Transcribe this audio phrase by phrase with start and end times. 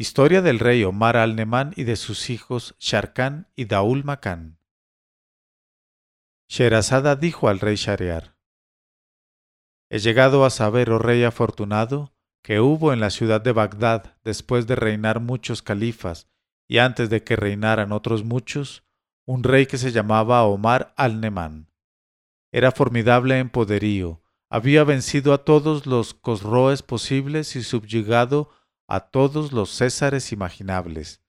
[0.00, 4.60] Historia del rey Omar al-Neman y de sus hijos Sharkan y Daul Makan.
[6.48, 8.36] Sherazada dijo al rey Shariar:
[9.90, 12.14] He llegado a saber, oh rey afortunado,
[12.44, 16.28] que hubo en la ciudad de Bagdad, después de reinar muchos califas
[16.68, 18.84] y antes de que reinaran otros muchos,
[19.26, 21.72] un rey que se llamaba Omar al-Neman.
[22.52, 28.50] Era formidable en poderío, había vencido a todos los cosroes posibles y subyugado
[28.88, 31.22] a todos los césares imaginables.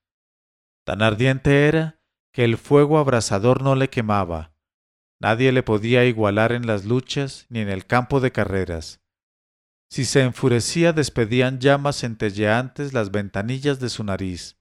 [0.85, 4.55] Tan ardiente era que el fuego abrasador no le quemaba.
[5.19, 9.01] Nadie le podía igualar en las luchas ni en el campo de carreras.
[9.91, 14.57] Si se enfurecía despedían llamas centelleantes las ventanillas de su nariz.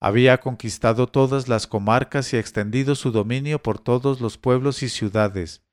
[0.00, 5.64] Había conquistado todas las comarcas y extendido su dominio por todos los pueblos y ciudades.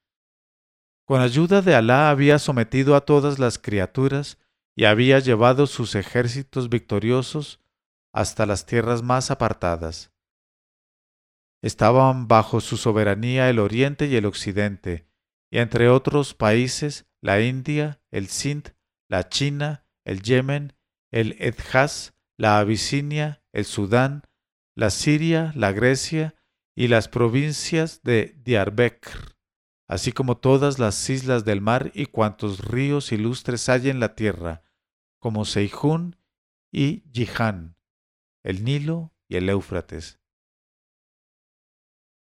[1.06, 4.38] Con ayuda de Alá había sometido a todas las criaturas
[4.76, 7.60] y había llevado sus ejércitos victoriosos
[8.14, 10.12] hasta las tierras más apartadas.
[11.62, 15.08] Estaban bajo su soberanía el oriente y el occidente,
[15.52, 18.74] y entre otros países la India, el Sind,
[19.10, 20.74] la China, el Yemen,
[21.12, 24.24] el Edjaz, la Abisinia, el Sudán,
[24.76, 26.36] la Siria, la Grecia
[26.76, 29.36] y las provincias de Diarbekr,
[29.88, 34.64] así como todas las islas del mar y cuantos ríos ilustres hay en la tierra,
[35.22, 36.18] como Seijún
[36.72, 37.78] y Yihán,
[38.44, 40.20] el Nilo y el Éufrates.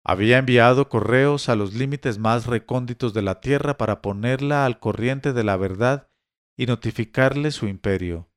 [0.04, 5.32] Había enviado correos a los límites más recónditos de la tierra para ponerla al corriente
[5.32, 6.10] de la verdad
[6.56, 8.28] y notificarle su imperio.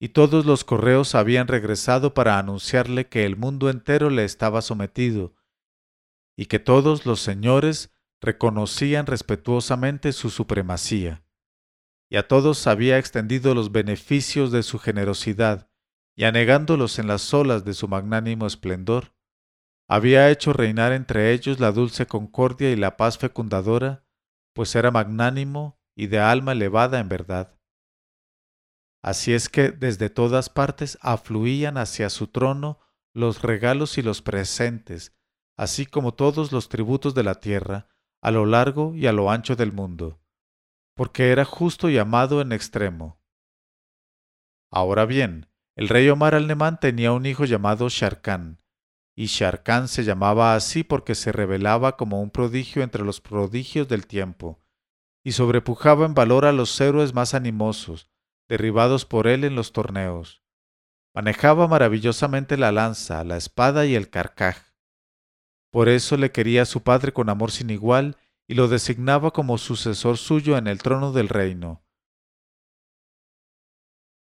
[0.00, 5.34] Y todos los correos habían regresado para anunciarle que el mundo entero le estaba sometido,
[6.36, 11.21] y que todos los señores reconocían respetuosamente su supremacía
[12.12, 15.70] y a todos había extendido los beneficios de su generosidad,
[16.14, 19.14] y anegándolos en las olas de su magnánimo esplendor,
[19.88, 24.04] había hecho reinar entre ellos la dulce concordia y la paz fecundadora,
[24.52, 27.58] pues era magnánimo y de alma elevada en verdad.
[29.02, 32.78] Así es que desde todas partes afluían hacia su trono
[33.14, 35.16] los regalos y los presentes,
[35.56, 37.88] así como todos los tributos de la tierra,
[38.20, 40.21] a lo largo y a lo ancho del mundo
[40.94, 43.20] porque era justo y amado en extremo.
[44.70, 48.60] Ahora bien, el rey Omar al-Nemán tenía un hijo llamado Sharkan,
[49.14, 54.06] y Sharkan se llamaba así porque se revelaba como un prodigio entre los prodigios del
[54.06, 54.60] tiempo,
[55.24, 58.08] y sobrepujaba en valor a los héroes más animosos,
[58.48, 60.42] derribados por él en los torneos.
[61.14, 64.56] Manejaba maravillosamente la lanza, la espada y el carcaj.
[65.70, 68.16] Por eso le quería a su padre con amor sin igual
[68.48, 71.84] y lo designaba como sucesor suyo en el trono del reino.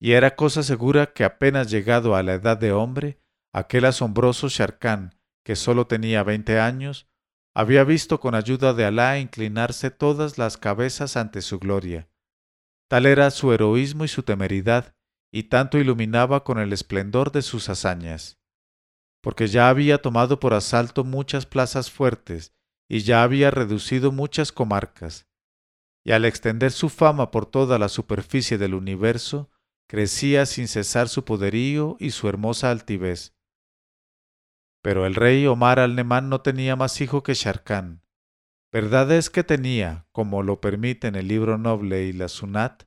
[0.00, 3.20] Y era cosa segura que apenas llegado a la edad de hombre,
[3.52, 7.08] aquel asombroso Sharkan, que sólo tenía veinte años,
[7.54, 12.08] había visto con ayuda de Alá inclinarse todas las cabezas ante su gloria.
[12.88, 14.94] Tal era su heroísmo y su temeridad,
[15.32, 18.38] y tanto iluminaba con el esplendor de sus hazañas,
[19.22, 22.52] porque ya había tomado por asalto muchas plazas fuertes
[22.88, 25.26] y ya había reducido muchas comarcas,
[26.04, 29.50] y al extender su fama por toda la superficie del universo,
[29.88, 33.34] crecía sin cesar su poderío y su hermosa altivez.
[34.82, 38.02] Pero el rey Omar al-Nemán no tenía más hijo que Sharkan.
[38.70, 42.84] Verdad es que tenía, como lo permiten el libro noble y la Sunat,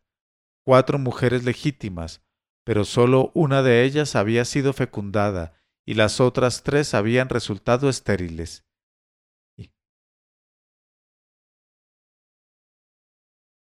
[0.63, 2.23] cuatro mujeres legítimas,
[2.65, 5.53] pero sólo una de ellas había sido fecundada
[5.85, 8.66] y las otras tres habían resultado estériles.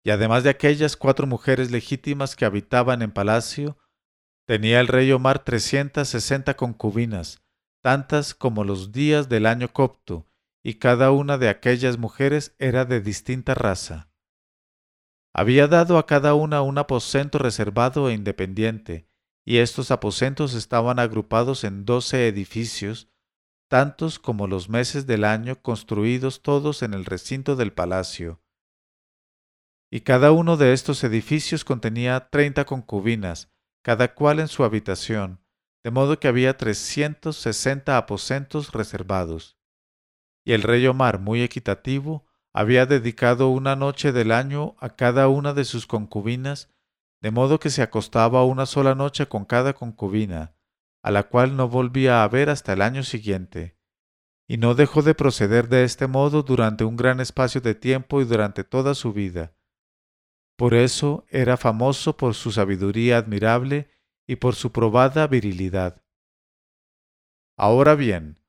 [0.06, 3.80] Y además de aquellas cuatro mujeres legítimas que habitaban en palacio,
[4.46, 7.42] tenía el rey Omar trescientas sesenta concubinas,
[7.82, 10.28] tantas como los días del año copto,
[10.64, 14.12] y cada una de aquellas mujeres era de distinta raza.
[15.34, 19.10] Había dado a cada una un aposento reservado e independiente,
[19.44, 23.10] y estos aposentos estaban agrupados en doce edificios,
[23.70, 28.40] tantos como los meses del año construidos todos en el recinto del palacio,
[29.96, 33.50] y cada uno de estos edificios contenía treinta concubinas,
[33.82, 35.40] cada cual en su habitación,
[35.86, 39.58] de modo que había trescientos sesenta aposentos reservados.
[40.44, 45.54] Y el rey Omar, muy equitativo, había dedicado una noche del año a cada una
[45.54, 46.68] de sus concubinas,
[47.22, 50.58] de modo que se acostaba una sola noche con cada concubina,
[51.04, 53.78] a la cual no volvía a ver hasta el año siguiente.
[54.46, 58.26] Y no dejó de proceder de este modo durante un gran espacio de tiempo y
[58.26, 59.54] durante toda su vida
[60.56, 63.90] por eso era famoso por su sabiduría admirable
[64.28, 66.02] y por su probada virilidad.
[67.58, 68.40] Ahora bien,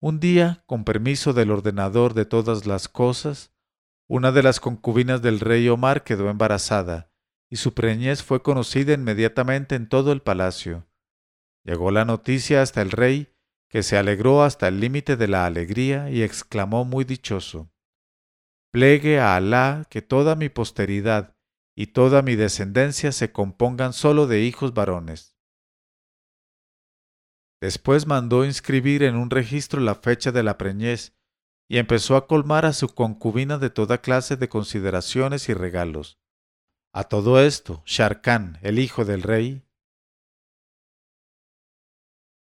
[0.00, 3.52] un día, con permiso del ordenador de todas las cosas,
[4.06, 7.10] una de las concubinas del rey Omar quedó embarazada,
[7.48, 10.86] y su preñez fue conocida inmediatamente en todo el palacio.
[11.64, 13.34] Llegó la noticia hasta el rey,
[13.70, 17.70] que se alegró hasta el límite de la alegría y exclamó muy dichoso
[18.70, 21.33] Plegue a Alá que toda mi posteridad
[21.76, 25.36] y toda mi descendencia se compongan sólo de hijos varones.
[27.60, 31.16] Después mandó inscribir en un registro la fecha de la preñez
[31.68, 36.20] y empezó a colmar a su concubina de toda clase de consideraciones y regalos.
[36.92, 39.64] A todo esto, Sharkan, el hijo del rey,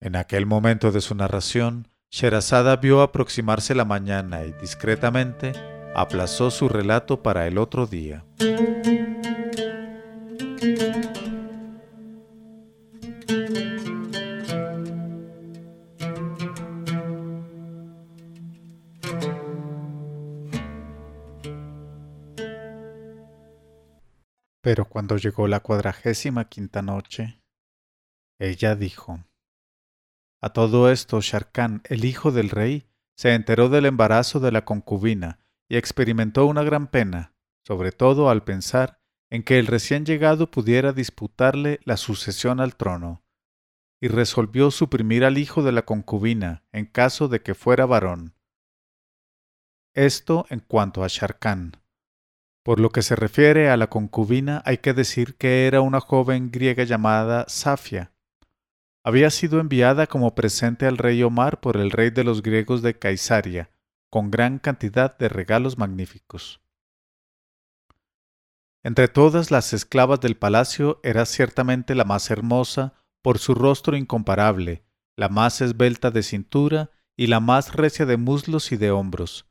[0.02, 6.70] en aquel momento de su narración, Sherazada vio aproximarse la mañana y discretamente aplazó su
[6.70, 8.24] relato para el otro día.
[24.62, 27.42] Pero cuando llegó la cuadragésima quinta noche,
[28.40, 29.26] ella dijo,
[30.42, 32.88] A todo esto Sharkan, el hijo del rey,
[33.18, 35.40] se enteró del embarazo de la concubina
[35.70, 37.36] y experimentó una gran pena,
[37.66, 39.00] sobre todo al pensar
[39.30, 43.24] en que el recién llegado pudiera disputarle la sucesión al trono,
[44.02, 48.34] y resolvió suprimir al hijo de la concubina en caso de que fuera varón.
[49.94, 51.74] Esto en cuanto a Sharkan.
[52.64, 56.52] Por lo que se refiere a la concubina, hay que decir que era una joven
[56.52, 58.14] griega llamada Safia.
[59.04, 62.98] Había sido enviada como presente al rey Omar por el rey de los griegos de
[62.98, 63.72] Caisaria,
[64.10, 66.62] con gran cantidad de regalos magníficos.
[68.84, 74.86] Entre todas las esclavas del palacio era ciertamente la más hermosa por su rostro incomparable,
[75.18, 79.46] la más esbelta de cintura y la más recia de muslos y de hombros.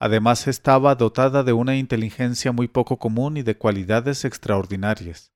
[0.00, 5.32] Además estaba dotada de una inteligencia muy poco común y de cualidades extraordinarias.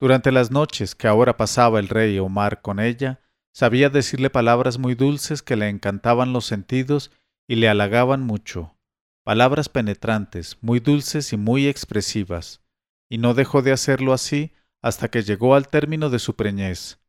[0.00, 3.20] Durante las noches que ahora pasaba el rey Omar con ella,
[3.54, 7.10] sabía decirle palabras muy dulces que le encantaban los sentidos
[7.48, 8.76] y le halagaban mucho,
[9.24, 12.62] palabras penetrantes, muy dulces y muy expresivas,
[13.10, 14.52] y no dejó de hacerlo así
[14.82, 17.00] hasta que llegó al término de su preñez.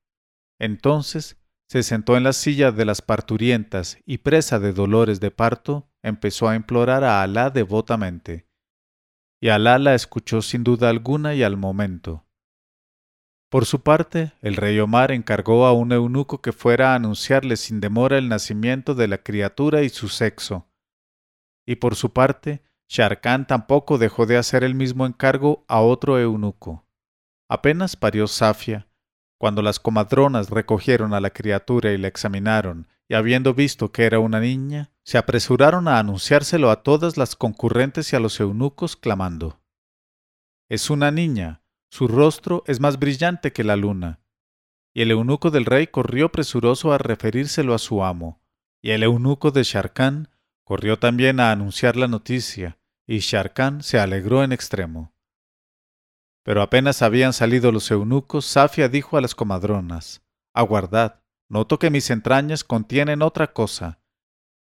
[0.59, 1.38] Entonces
[1.68, 6.50] se sentó en la silla de las parturientas y presa de dolores de parto, empezó
[6.50, 8.47] a implorar a Alá devotamente.
[9.41, 12.25] Y Alá la escuchó sin duda alguna y al momento.
[13.50, 17.80] Por su parte, el rey Omar encargó a un eunuco que fuera a anunciarle sin
[17.80, 20.68] demora el nacimiento de la criatura y su sexo.
[21.66, 26.86] Y por su parte, Sharkan tampoco dejó de hacer el mismo encargo a otro eunuco.
[27.48, 28.88] Apenas parió Safia,
[29.40, 34.19] cuando las comadronas recogieron a la criatura y la examinaron, y habiendo visto que era
[34.19, 39.60] una niña, se apresuraron a anunciárselo a todas las concurrentes y a los eunucos, clamando
[40.69, 41.59] Es una niña,
[41.89, 44.21] su rostro es más brillante que la luna.
[44.94, 48.41] Y el eunuco del rey corrió presuroso a referírselo a su amo,
[48.81, 50.30] y el eunuco de Sharkan
[50.63, 55.13] corrió también a anunciar la noticia, y Sharkan se alegró en extremo.
[56.44, 62.10] Pero apenas habían salido los eunucos, Safia dijo a las comadronas, Aguardad, noto que mis
[62.10, 64.00] entrañas contienen otra cosa.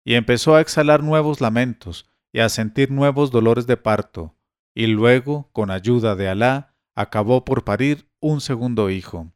[0.04, 4.36] Y empezó a exhalar nuevos lamentos, y a sentir nuevos dolores de parto,
[4.74, 9.32] y luego, con ayuda de Alá, acabó por parir un segundo hijo.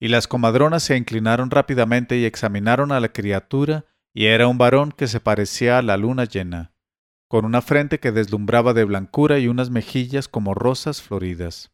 [0.00, 4.92] Y las comadronas se inclinaron rápidamente y examinaron a la criatura, y era un varón
[4.92, 6.72] que se parecía a la luna llena,
[7.28, 11.72] con una frente que deslumbraba de blancura y unas mejillas como rosas floridas.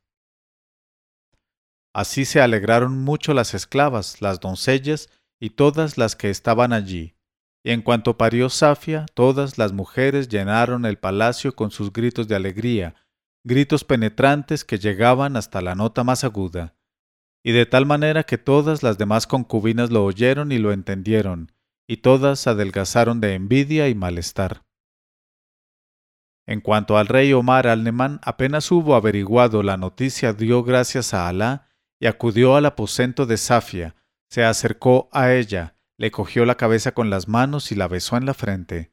[1.95, 7.14] Así se alegraron mucho las esclavas, las doncellas y todas las que estaban allí.
[7.64, 12.35] Y en cuanto parió Safia, todas las mujeres llenaron el palacio con sus gritos de
[12.35, 12.95] alegría,
[13.44, 16.76] gritos penetrantes que llegaban hasta la nota más aguda,
[17.42, 21.52] y de tal manera que todas las demás concubinas lo oyeron y lo entendieron,
[21.88, 24.64] y todas adelgazaron de envidia y malestar.
[26.46, 31.68] En cuanto al rey Omar al-Nemán, apenas hubo averiguado la noticia, dio gracias a Alá
[32.00, 33.96] y acudió al aposento de Safia,
[34.28, 38.26] se acercó a ella, le cogió la cabeza con las manos y la besó en
[38.26, 38.92] la frente.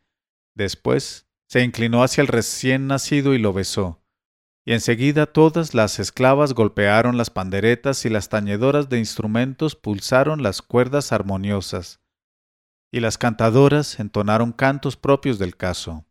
[0.56, 4.00] Después se inclinó hacia el recién nacido y lo besó
[4.70, 10.62] y enseguida todas las esclavas golpearon las panderetas y las tañedoras de instrumentos pulsaron las
[10.62, 12.02] cuerdas armoniosas,
[12.94, 16.06] y las cantadoras entonaron cantos propios del caso.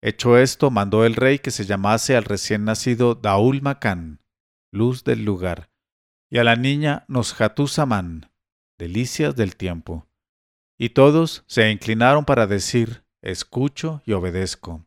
[0.00, 4.22] Hecho esto, mandó el rey que se llamase al recién nacido Daul Macán,
[4.70, 5.72] luz del lugar,
[6.30, 8.30] y a la niña Nosjatusamán,
[8.78, 10.06] delicias del tiempo.
[10.78, 14.86] Y todos se inclinaron para decir, escucho y obedezco.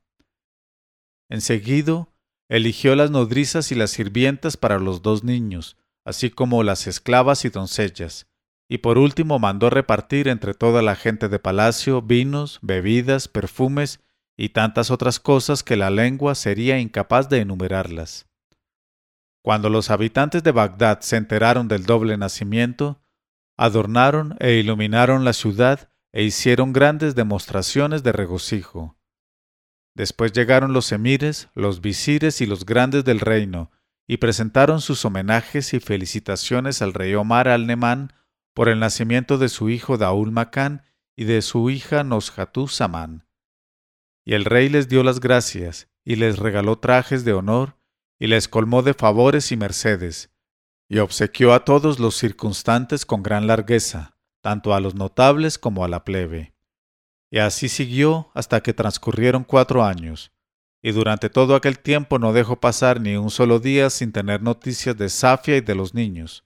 [1.30, 2.13] Enseguido
[2.50, 7.50] eligió las nodrizas y las sirvientas para los dos niños, así como las esclavas y
[7.50, 8.27] doncellas,
[8.70, 14.01] y por último mandó repartir entre toda la gente de palacio vinos, bebidas, perfumes
[14.38, 18.27] y tantas otras cosas que la lengua sería incapaz de enumerarlas.
[19.42, 23.01] Cuando los habitantes de Bagdad se enteraron del doble nacimiento,
[23.58, 28.97] adornaron e iluminaron la ciudad e hicieron grandes demostraciones de regocijo.
[29.98, 33.72] Después llegaron los emires, los visires y los grandes del reino,
[34.06, 38.13] y presentaron sus homenajes y felicitaciones al rey Omar al-Nemán
[38.54, 40.84] por el nacimiento de su hijo Daul Macán
[41.16, 43.25] y de su hija Noshatú Samán.
[44.24, 47.75] Y el rey les dio las gracias, y les regaló trajes de honor,
[48.20, 50.30] y les colmó de favores y mercedes,
[50.88, 55.88] y obsequió a todos los circunstantes con gran largueza, tanto a los notables como a
[55.88, 56.54] la plebe.
[57.29, 60.31] Y así siguió hasta que transcurrieron cuatro años,
[60.81, 64.98] y durante todo aquel tiempo no dejó pasar ni un solo día sin tener noticias
[64.98, 66.46] de Safia y de los niños.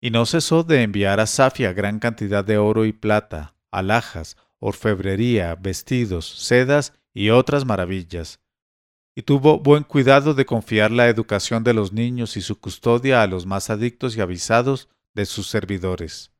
[0.00, 5.54] Y no cesó de enviar a Safia gran cantidad de oro y plata, alhajas, orfebrería,
[5.56, 8.40] vestidos, sedas y otras maravillas,
[9.16, 13.26] y tuvo buen cuidado de confiar la educación de los niños y su custodia a
[13.26, 16.32] los más adictos y avisados de sus servidores.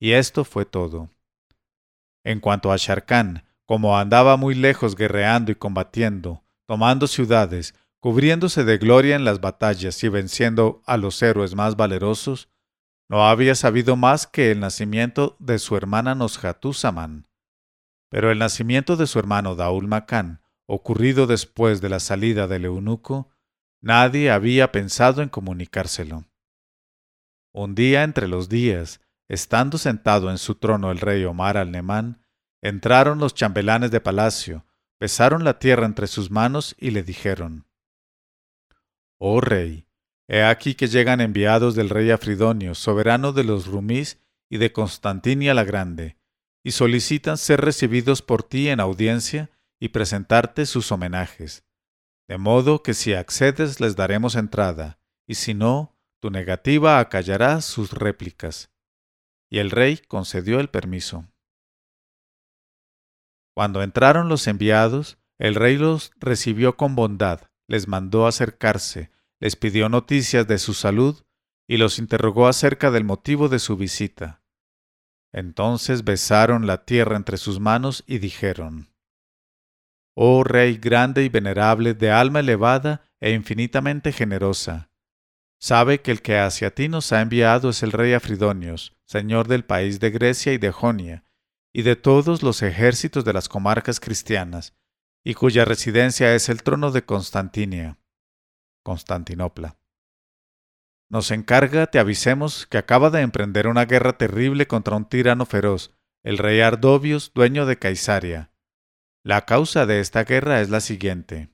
[0.00, 1.13] Y esto fue todo.
[2.24, 8.78] En cuanto a Sharkán, como andaba muy lejos guerreando y combatiendo, tomando ciudades, cubriéndose de
[8.78, 12.48] gloria en las batallas y venciendo a los héroes más valerosos,
[13.08, 17.28] no había sabido más que el nacimiento de su hermana Nosjatusaman.
[18.10, 19.88] Pero el nacimiento de su hermano Daul
[20.66, 23.30] ocurrido después de la salida del eunuco,
[23.82, 26.24] nadie había pensado en comunicárselo.
[27.52, 32.24] Un día entre los días, estando sentado en su trono el rey Omar al-Nemán,
[32.62, 34.64] entraron los chambelanes de palacio,
[35.00, 37.66] besaron la tierra entre sus manos y le dijeron,
[39.18, 39.86] Oh rey,
[40.28, 45.54] he aquí que llegan enviados del rey Afridonio, soberano de los Rumís y de Constantinia
[45.54, 46.16] la Grande,
[46.62, 51.64] y solicitan ser recibidos por ti en audiencia y presentarte sus homenajes.
[52.26, 57.92] De modo que si accedes les daremos entrada, y si no, tu negativa acallará sus
[57.92, 58.73] réplicas.
[59.50, 61.26] Y el rey concedió el permiso.
[63.54, 69.10] Cuando entraron los enviados, el rey los recibió con bondad, les mandó acercarse,
[69.40, 71.22] les pidió noticias de su salud
[71.68, 74.42] y los interrogó acerca del motivo de su visita.
[75.32, 78.94] Entonces besaron la tierra entre sus manos y dijeron,
[80.16, 84.90] Oh Rey grande y venerable, de alma elevada e infinitamente generosa.
[85.60, 89.64] Sabe que el que hacia ti nos ha enviado es el rey Afridonios, señor del
[89.64, 91.24] país de Grecia y de Jonia,
[91.72, 94.74] y de todos los ejércitos de las comarcas cristianas,
[95.24, 97.98] y cuya residencia es el trono de Constantinia,
[98.82, 99.78] Constantinopla.
[101.10, 105.94] Nos encarga te avisemos que acaba de emprender una guerra terrible contra un tirano feroz,
[106.22, 108.54] el rey Ardovius, dueño de Caisaria
[109.24, 111.48] la causa de esta guerra es la siguiente.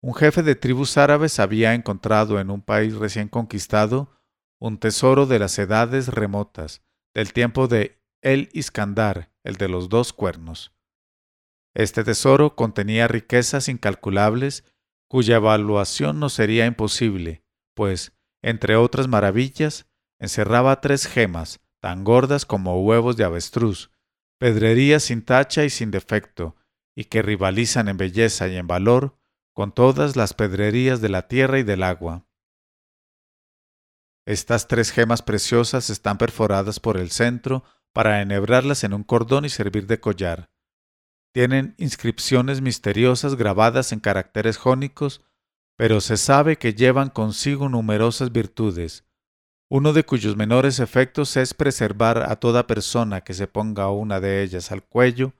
[0.00, 4.15] Un jefe de tribus árabes había encontrado en un país recién conquistado
[4.58, 6.82] un tesoro de las edades remotas,
[7.14, 10.74] del tiempo de El Iskandar, el de los dos cuernos.
[11.74, 14.64] Este tesoro contenía riquezas incalculables
[15.08, 17.44] cuya evaluación no sería imposible,
[17.74, 19.86] pues, entre otras maravillas,
[20.18, 23.90] encerraba tres gemas, tan gordas como huevos de avestruz,
[24.38, 26.56] pedrerías sin tacha y sin defecto,
[26.94, 29.16] y que rivalizan en belleza y en valor
[29.52, 32.25] con todas las pedrerías de la tierra y del agua.
[34.26, 39.48] Estas tres gemas preciosas están perforadas por el centro para enhebrarlas en un cordón y
[39.48, 40.50] servir de collar.
[41.32, 45.22] Tienen inscripciones misteriosas grabadas en caracteres jónicos,
[45.76, 49.04] pero se sabe que llevan consigo numerosas virtudes,
[49.68, 54.42] uno de cuyos menores efectos es preservar a toda persona que se ponga una de
[54.42, 55.32] ellas al cuello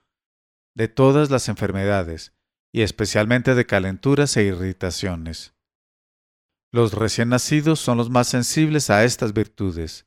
[0.75, 2.33] de todas las enfermedades,
[2.73, 5.56] y especialmente de calenturas e irritaciones.
[6.77, 10.05] Los recién nacidos son los más sensibles a estas virtudes.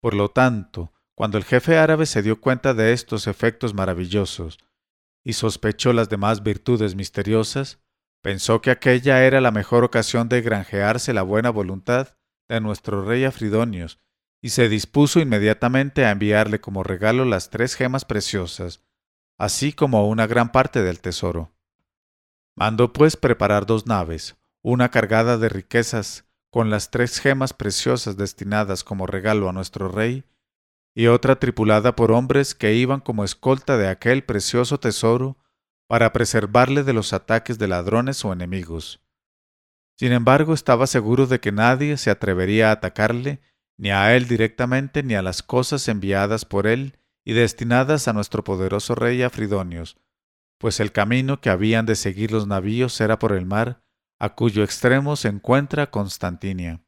[0.00, 4.56] Por lo tanto, cuando el jefe árabe se dio cuenta de estos efectos maravillosos
[5.22, 7.80] y sospechó las demás virtudes misteriosas,
[8.22, 12.16] pensó que aquella era la mejor ocasión de granjearse la buena voluntad
[12.48, 13.98] de nuestro rey Afridonios,
[14.40, 18.80] y se dispuso inmediatamente a enviarle como regalo las tres gemas preciosas
[19.36, 21.52] así como una gran parte del tesoro.
[22.54, 28.82] Mandó pues preparar dos naves, una cargada de riquezas con las tres gemas preciosas destinadas
[28.82, 30.24] como regalo a nuestro rey,
[30.94, 35.36] y otra tripulada por hombres que iban como escolta de aquel precioso tesoro
[35.86, 39.02] para preservarle de los ataques de ladrones o enemigos.
[39.98, 43.42] Sin embargo, estaba seguro de que nadie se atrevería a atacarle,
[43.76, 48.44] ni a él directamente, ni a las cosas enviadas por él y destinadas a nuestro
[48.44, 49.98] poderoso rey Afridonios,
[50.58, 53.83] pues el camino que habían de seguir los navíos era por el mar,
[54.24, 56.82] a cuyo extremo se encuentra Constantinia.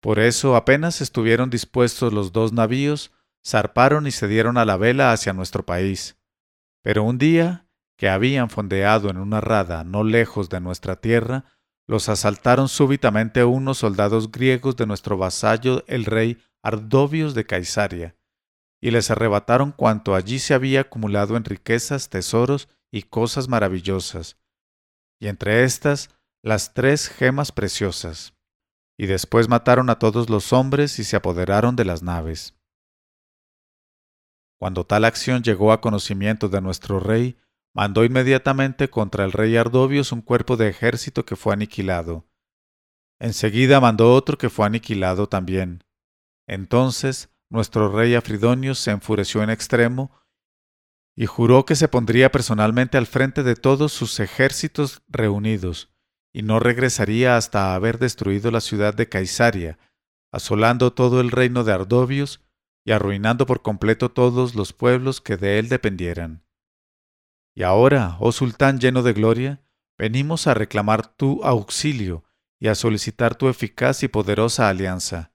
[0.00, 3.12] Por eso, apenas estuvieron dispuestos los dos navíos,
[3.46, 6.18] zarparon y se dieron a la vela hacia nuestro país.
[6.82, 11.44] Pero un día, que habían fondeado en una rada no lejos de nuestra tierra,
[11.86, 18.16] los asaltaron súbitamente unos soldados griegos de nuestro vasallo el rey Ardovios de Caisaria,
[18.80, 24.36] y les arrebataron cuanto allí se había acumulado en riquezas, tesoros y cosas maravillosas,
[25.18, 26.10] y entre estas
[26.42, 28.34] las tres gemas preciosas
[29.02, 32.54] y después mataron a todos los hombres y se apoderaron de las naves.
[34.60, 37.36] Cuando tal acción llegó a conocimiento de nuestro rey,
[37.74, 42.28] mandó inmediatamente contra el rey Ardovios un cuerpo de ejército que fue aniquilado.
[43.18, 45.82] Enseguida mandó otro que fue aniquilado también.
[46.46, 50.12] Entonces nuestro rey Afridonios se enfureció en extremo
[51.14, 55.90] y juró que se pondría personalmente al frente de todos sus ejércitos reunidos,
[56.32, 59.78] y no regresaría hasta haber destruido la ciudad de Caisaria,
[60.32, 62.40] asolando todo el reino de Ardovios
[62.84, 66.44] y arruinando por completo todos los pueblos que de él dependieran.
[67.54, 69.62] Y ahora, oh sultán lleno de gloria,
[69.98, 72.24] venimos a reclamar tu auxilio
[72.58, 75.32] y a solicitar tu eficaz y poderosa alianza.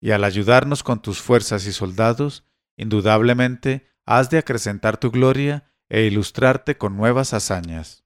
[0.00, 2.44] Y al ayudarnos con tus fuerzas y soldados,
[2.76, 8.04] indudablemente has de acrecentar tu gloria e ilustrarte con nuevas hazañas.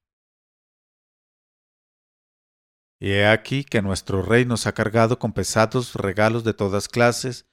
[2.98, 7.46] Y he aquí que nuestro rey nos ha cargado con pesados regalos de todas clases,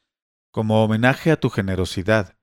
[0.51, 2.38] como homenaje a tu generosidad,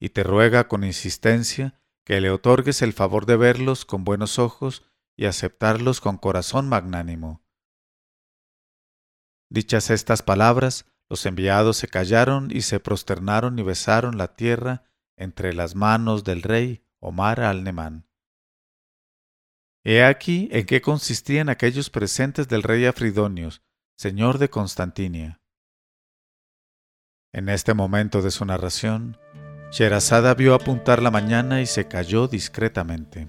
[0.00, 4.84] y te ruega con insistencia que le otorgues el favor de verlos con buenos ojos
[5.16, 7.44] y aceptarlos con corazón magnánimo.
[9.50, 14.84] Dichas estas palabras, los enviados se callaron y se prosternaron y besaron la tierra
[15.16, 18.06] entre las manos del rey Omar al-Nemán.
[19.84, 23.62] He aquí en qué consistían aquellos presentes del rey Afridonios,
[23.96, 25.40] señor de Constantinia.
[27.32, 29.16] En este momento de su narración,
[29.70, 33.28] Sherazada vio apuntar la mañana y se calló discretamente.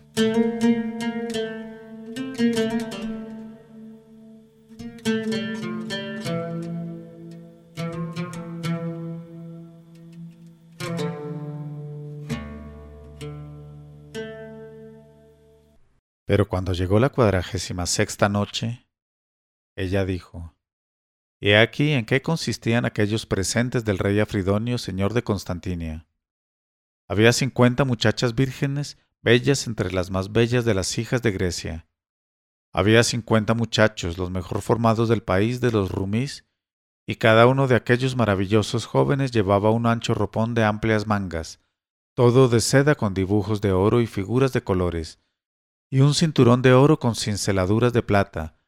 [16.27, 18.85] Pero cuando llegó la cuadragésima sexta noche,
[19.77, 20.53] ella dijo,
[21.39, 26.05] He aquí en qué consistían aquellos presentes del rey Afridonio, señor de Constantinia.
[27.07, 31.87] Había cincuenta muchachas vírgenes, bellas entre las más bellas de las hijas de Grecia.
[32.73, 36.45] Había cincuenta muchachos, los mejor formados del país de los rumís,
[37.07, 41.61] y cada uno de aquellos maravillosos jóvenes llevaba un ancho ropón de amplias mangas,
[42.15, 45.21] todo de seda con dibujos de oro y figuras de colores,
[45.89, 48.60] y un cinturón de oro con cinceladuras de plata,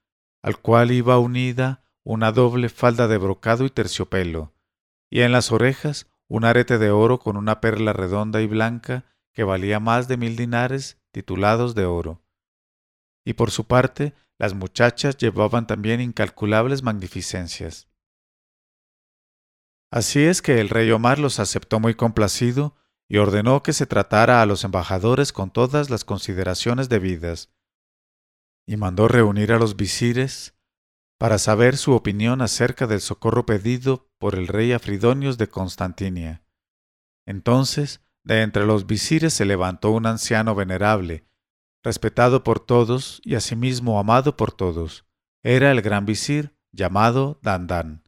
[0.42, 4.54] al cual iba unida una doble falda de brocado y terciopelo,
[5.10, 9.44] y en las orejas un arete de oro con una perla redonda y blanca que
[9.44, 12.24] valía más de mil dinares titulados de oro.
[13.26, 17.90] Y por su parte, las muchachas llevaban también incalculables magnificencias.
[19.92, 22.76] Así es que el rey Omar los aceptó muy complacido
[23.10, 27.50] y ordenó que se tratara a los embajadores con todas las consideraciones debidas,
[28.68, 30.56] y mandó reunir a los visires
[31.18, 36.44] para saber su opinión acerca del socorro pedido por el rey Afridonios de Constantinia.
[37.26, 41.26] Entonces, de entre los visires se levantó un anciano venerable,
[41.84, 45.06] respetado por todos y asimismo amado por todos.
[45.42, 48.04] Era el gran visir llamado Dandán.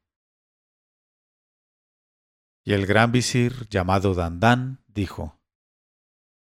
[2.64, 5.40] Y el gran visir llamado Dandán dijo,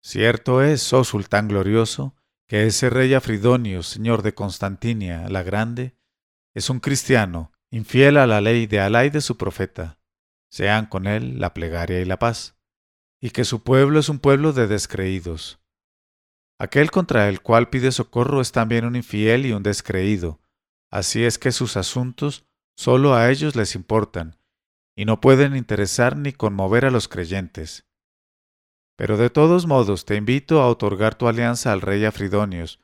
[0.04, 2.16] Cierto es, oh sultán glorioso,
[2.48, 5.96] que ese rey Afridonio, señor de Constantinia la Grande,
[6.54, 10.00] es un cristiano, infiel a la ley de Alá y de su profeta.
[10.50, 12.58] Sean con él la plegaria y la paz,
[13.22, 15.62] y que su pueblo es un pueblo de descreídos.
[16.60, 20.42] Aquel contra el cual pide socorro es también un infiel y un descreído,
[20.90, 24.41] así es que sus asuntos sólo a ellos les importan,
[24.96, 27.86] y no pueden interesar ni conmover a los creyentes.
[28.98, 32.80] Pero de todos modos te invito a otorgar tu alianza al rey Afridonios,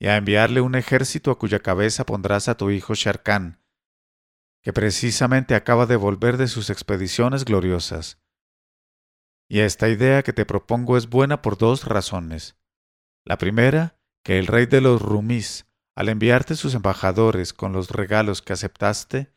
[0.00, 3.62] y a enviarle un ejército a cuya cabeza pondrás a tu hijo Sharkan,
[4.62, 8.18] que precisamente acaba de volver de sus expediciones gloriosas.
[9.48, 12.56] Y esta idea que te propongo es buena por dos razones.
[13.26, 18.40] La primera, que el rey de los Rumis, al enviarte sus embajadores con los regalos
[18.40, 19.34] que aceptaste,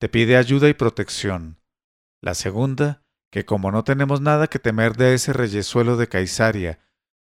[0.00, 1.59] te pide ayuda y protección.
[2.22, 6.80] La segunda, que como no tenemos nada que temer de ese reyesuelo de Caisaria,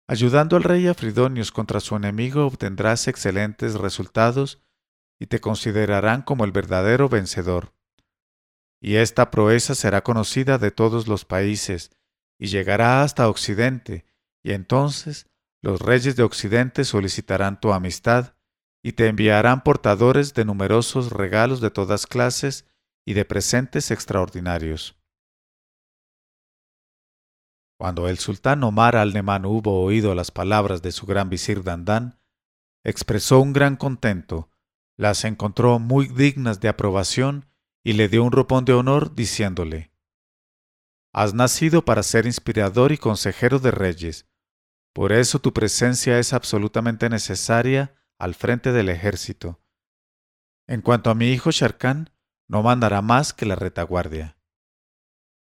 [0.07, 4.63] ayudando al rey Afridonius contra su enemigo obtendrás excelentes resultados
[5.19, 7.73] y te considerarán como el verdadero vencedor.
[8.81, 11.91] Y esta proeza será conocida de todos los países,
[12.39, 14.05] y llegará hasta Occidente,
[14.43, 15.27] y entonces
[15.63, 18.35] los reyes de Occidente solicitarán tu amistad,
[18.83, 22.67] y te enviarán portadores de numerosos regalos de todas clases
[23.05, 24.97] y de presentes extraordinarios.
[27.79, 32.19] Cuando el sultán Omar al-Neman hubo oído las palabras de su gran visir Dandán,
[32.85, 34.51] expresó un gran contento,
[34.97, 37.47] las encontró muy dignas de aprobación
[37.83, 39.93] y le dio un ropón de honor diciéndole,
[41.13, 44.27] Has nacido para ser inspirador y consejero de reyes,
[44.95, 49.61] por eso tu presencia es absolutamente necesaria al frente del ejército.
[50.69, 52.14] En cuanto a mi hijo Sharkan,
[52.49, 54.37] no mandará más que la retaguardia.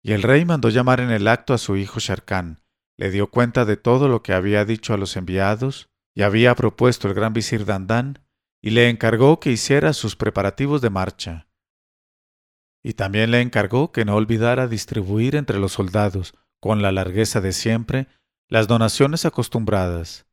[0.03, 2.63] Y el rey mandó llamar en el acto a su hijo Sharkan,
[2.97, 7.09] le dio cuenta de todo lo que había dicho a los enviados, y había propuesto
[7.09, 8.25] el gran visir Dandán,
[8.61, 11.49] y le encargó que hiciera sus preparativos de marcha.
[12.83, 17.53] Y también le encargó que no olvidara distribuir entre los soldados, con la largueza de
[17.53, 18.09] siempre,
[18.49, 20.27] las donaciones acostumbradas,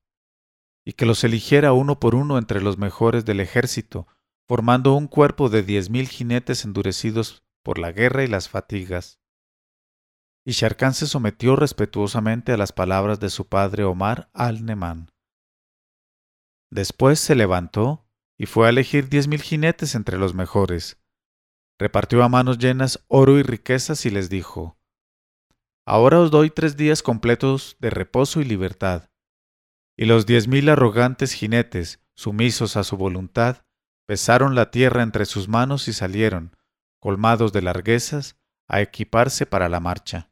[0.85, 4.07] y que los eligiera uno por uno entre los mejores del ejército,
[4.47, 9.19] formando un cuerpo de diez mil jinetes endurecidos por la guerra y las fatigas.
[10.45, 15.12] Y Sharkan se sometió respetuosamente a las palabras de su padre Omar al-Neman.
[16.69, 21.01] Después se levantó y fue a elegir diez mil jinetes entre los mejores.
[21.79, 24.77] Repartió a manos llenas oro y riquezas y les dijo,
[25.88, 29.10] Ahora os doy tres días completos de reposo y libertad.
[29.97, 33.64] Y los diez mil arrogantes jinetes, sumisos a su voluntad,
[34.05, 36.55] pesaron la tierra entre sus manos y salieron,
[36.99, 38.37] colmados de larguezas,
[38.67, 40.31] a equiparse para la marcha.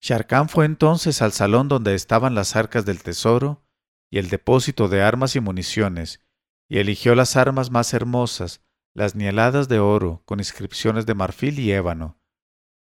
[0.00, 3.64] Sharkan fue entonces al salón donde estaban las arcas del tesoro
[4.10, 6.20] y el depósito de armas y municiones,
[6.68, 8.60] y eligió las armas más hermosas,
[8.94, 12.20] las nieladas de oro, con inscripciones de marfil y ébano,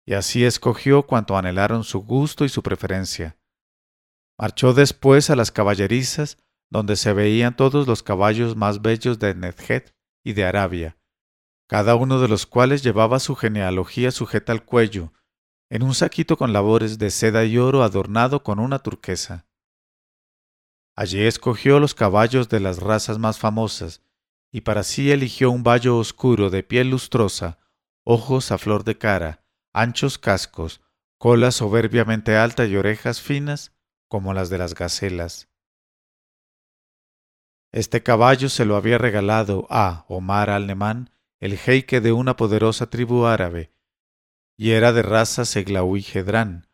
[0.05, 3.37] y así escogió cuanto anhelaron su gusto y su preferencia.
[4.37, 6.37] Marchó después a las caballerizas,
[6.69, 10.97] donde se veían todos los caballos más bellos de Nedjet y de Arabia,
[11.67, 15.13] cada uno de los cuales llevaba su genealogía sujeta al cuello,
[15.69, 19.45] en un saquito con labores de seda y oro adornado con una turquesa.
[20.95, 24.01] Allí escogió los caballos de las razas más famosas,
[24.51, 27.59] y para sí eligió un vallo oscuro de piel lustrosa,
[28.03, 30.81] ojos a flor de cara, anchos cascos,
[31.17, 33.73] cola soberbiamente alta y orejas finas
[34.07, 35.49] como las de las gacelas.
[37.71, 43.25] Este caballo se lo había regalado a Omar al-Neman, el jeique de una poderosa tribu
[43.25, 43.71] árabe,
[44.57, 46.67] y era de raza Seglaui Gedrán,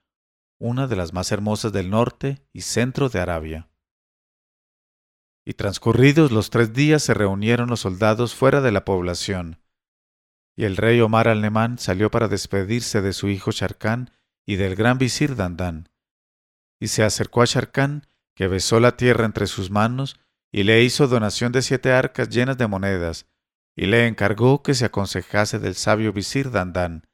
[0.59, 3.69] una de las más hermosas del norte y centro de Arabia.
[5.45, 9.59] Y transcurridos los tres días se reunieron los soldados fuera de la población,
[10.55, 14.11] y el rey Omar al-Nemán salió para despedirse de su hijo Sharkán
[14.45, 15.89] y del gran visir Dandán.
[16.79, 20.19] Y se acercó a Sharkán, que besó la tierra entre sus manos,
[20.53, 23.25] y le hizo donación de siete arcas llenas de monedas,
[23.75, 27.07] y le encargó que se aconsejase del sabio visir Dandán.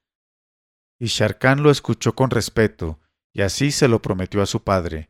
[1.00, 3.00] Y Sharkán lo escuchó con respeto,
[3.34, 5.10] y así se lo prometió a su padre.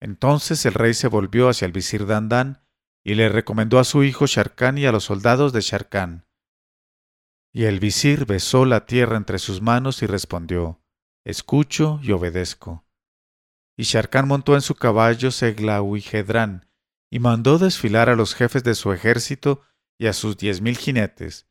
[0.00, 2.62] Entonces el rey se volvió hacia el visir Dandán,
[3.02, 6.28] y le recomendó a su hijo Sharkán y a los soldados de Sharkán.
[7.52, 10.80] Y el visir besó la tierra entre sus manos y respondió,
[11.24, 12.86] Escucho y obedezco.
[13.76, 16.68] Y Sharkán montó en su caballo Seglahuigedrán
[17.14, 19.62] y mandó desfilar a los jefes de su ejército
[19.96, 21.46] y a sus diez mil jinetes.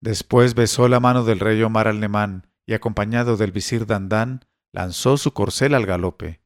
[0.00, 5.32] Después besó la mano del rey Omar al y acompañado del visir Dandán, lanzó su
[5.32, 6.42] corcel al galope.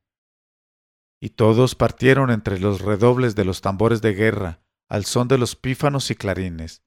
[1.23, 5.57] Y todos partieron entre los redobles de los tambores de guerra, al son de los
[5.57, 6.83] pífanos y clarines.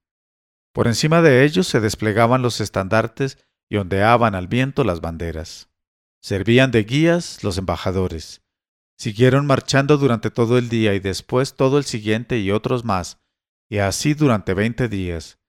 [0.73, 5.71] Por encima de ellos se desplegaban los estandartes y ondeaban al viento las banderas.
[6.21, 8.43] Servían de guías los embajadores.
[8.99, 13.21] Siguieron marchando durante todo el día y después todo el siguiente y otros más,
[13.69, 15.39] y así durante veinte días,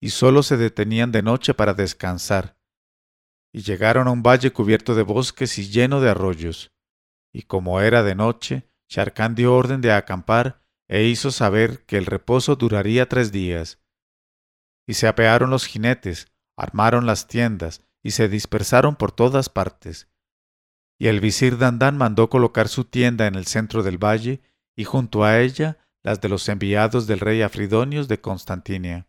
[0.00, 2.56] y sólo se detenían de noche para descansar.
[3.52, 6.72] Y llegaron a un valle cubierto de bosques y lleno de arroyos,
[7.32, 12.06] y como era de noche, Sharkán dio orden de acampar e hizo saber que el
[12.06, 13.80] reposo duraría tres días.
[14.86, 20.11] Y se apearon los jinetes, armaron las tiendas y se dispersaron por todas partes.
[21.02, 24.40] Y el visir Dandán mandó colocar su tienda en el centro del valle
[24.76, 29.08] y junto a ella las de los enviados del rey Afridonios de Constantinia.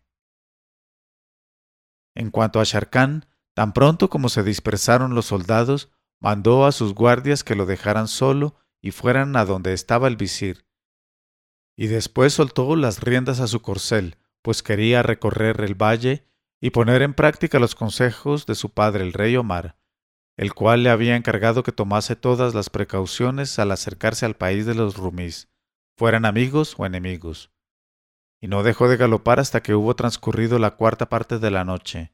[2.16, 7.44] En cuanto a Sharkán, tan pronto como se dispersaron los soldados, mandó a sus guardias
[7.44, 10.66] que lo dejaran solo y fueran a donde estaba el visir.
[11.76, 16.26] Y después soltó las riendas a su corcel, pues quería recorrer el valle
[16.60, 19.76] y poner en práctica los consejos de su padre el rey Omar,
[20.36, 24.74] el cual le había encargado que tomase todas las precauciones al acercarse al país de
[24.74, 25.48] los rumís,
[25.96, 27.54] fueran amigos o enemigos
[28.44, 32.12] y no dejó de galopar hasta que hubo transcurrido la cuarta parte de la noche.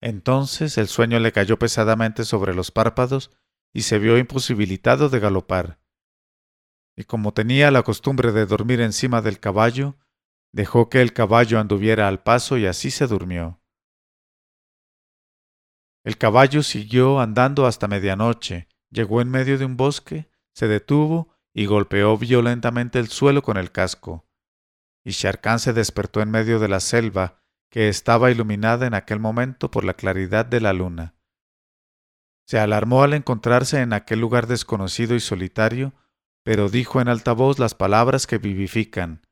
[0.00, 3.30] Entonces el sueño le cayó pesadamente sobre los párpados
[3.70, 5.78] y se vio imposibilitado de galopar.
[6.96, 9.98] Y como tenía la costumbre de dormir encima del caballo,
[10.52, 13.61] dejó que el caballo anduviera al paso y así se durmió.
[16.04, 21.66] El caballo siguió andando hasta medianoche, llegó en medio de un bosque, se detuvo y
[21.66, 24.26] golpeó violentamente el suelo con el casco
[25.04, 29.70] y Sharkán se despertó en medio de la selva, que estaba iluminada en aquel momento
[29.70, 31.14] por la claridad de la luna.
[32.46, 35.94] Se alarmó al encontrarse en aquel lugar desconocido y solitario,
[36.44, 39.22] pero dijo en alta voz las palabras que vivifican.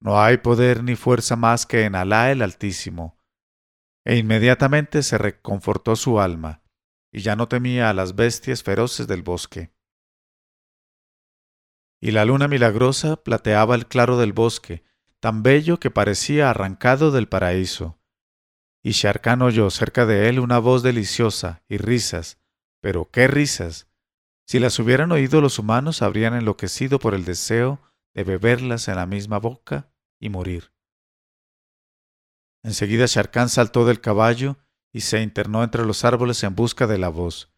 [0.00, 3.15] No hay poder ni fuerza más que en Alá el Altísimo.
[4.06, 6.62] E inmediatamente se reconfortó su alma,
[7.12, 9.76] y ya no temía a las bestias feroces del bosque
[12.00, 14.84] y la luna milagrosa plateaba el claro del bosque,
[15.20, 17.98] tan bello que parecía arrancado del paraíso.
[18.82, 22.38] Y Sharkán oyó cerca de él una voz deliciosa y risas,
[22.80, 23.88] pero qué risas.
[24.46, 27.80] Si las hubieran oído los humanos habrían enloquecido por el deseo
[28.14, 29.90] de beberlas en la misma boca
[30.20, 30.75] y morir.
[32.66, 34.56] Enseguida Sharkán saltó del caballo
[34.92, 37.52] y se internó entre los árboles en busca de la voz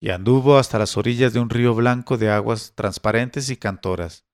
[0.00, 4.24] y anduvo hasta las orillas de un río blanco de aguas transparentes y cantoras.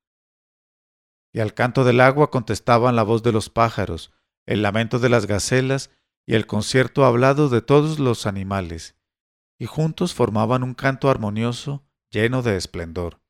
[1.33, 4.13] Y al canto del agua contestaban la voz de los pájaros,
[4.47, 5.91] el lamento de las gacelas
[6.27, 8.95] y el concierto hablado de todos los animales,
[9.59, 13.21] y juntos formaban un canto armonioso lleno de esplendor.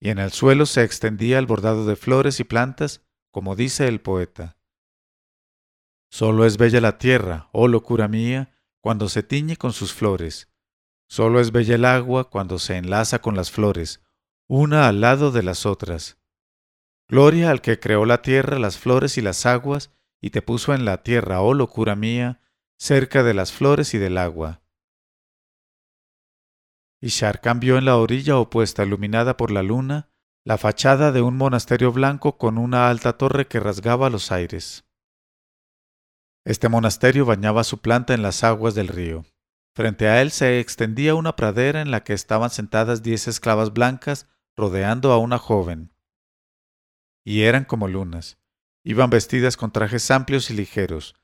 [0.00, 4.00] Y en el suelo se extendía el bordado de flores y plantas, como dice el
[4.00, 4.56] poeta.
[6.14, 10.48] Solo es bella la tierra, oh locura mía, cuando se tiñe con sus flores,
[11.08, 14.00] Solo es bella el agua cuando se enlaza con las flores,
[14.46, 16.20] una al lado de las otras.
[17.08, 20.84] Gloria al que creó la tierra, las flores y las aguas, y te puso en
[20.84, 22.40] la tierra, oh locura mía,
[22.78, 24.62] cerca de las flores y del agua.
[27.00, 30.10] Y Shar cambió en la orilla opuesta, iluminada por la luna,
[30.44, 34.84] la fachada de un monasterio blanco con una alta torre que rasgaba los aires.
[36.44, 39.24] Este monasterio bañaba su planta en las aguas del río.
[39.74, 44.28] Frente a él se extendía una pradera en la que estaban sentadas diez esclavas blancas
[44.56, 45.92] rodeando a una joven.
[47.24, 48.38] Y eran como lunas.
[48.84, 51.14] Iban vestidas con trajes amplios y ligeros.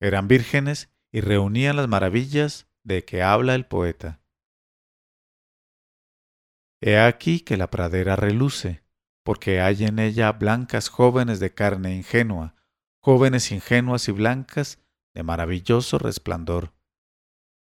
[0.00, 4.22] Eran vírgenes y reunían las maravillas de que habla el poeta.
[6.80, 8.84] He aquí que la pradera reluce,
[9.24, 12.54] porque hay en ella blancas jóvenes de carne ingenua,
[13.08, 14.78] jóvenes ingenuas y blancas
[15.14, 16.74] de maravilloso resplandor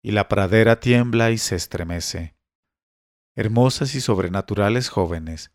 [0.03, 2.35] y la pradera tiembla y se estremece.
[3.37, 5.53] Hermosas y sobrenaturales jóvenes,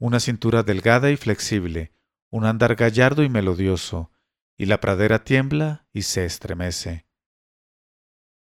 [0.00, 1.92] una cintura delgada y flexible,
[2.30, 4.10] un andar gallardo y melodioso,
[4.56, 7.06] y la pradera tiembla y se estremece.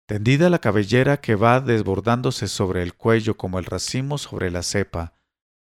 [0.04, 5.14] Tendida la cabellera que va desbordándose sobre el cuello como el racimo sobre la cepa,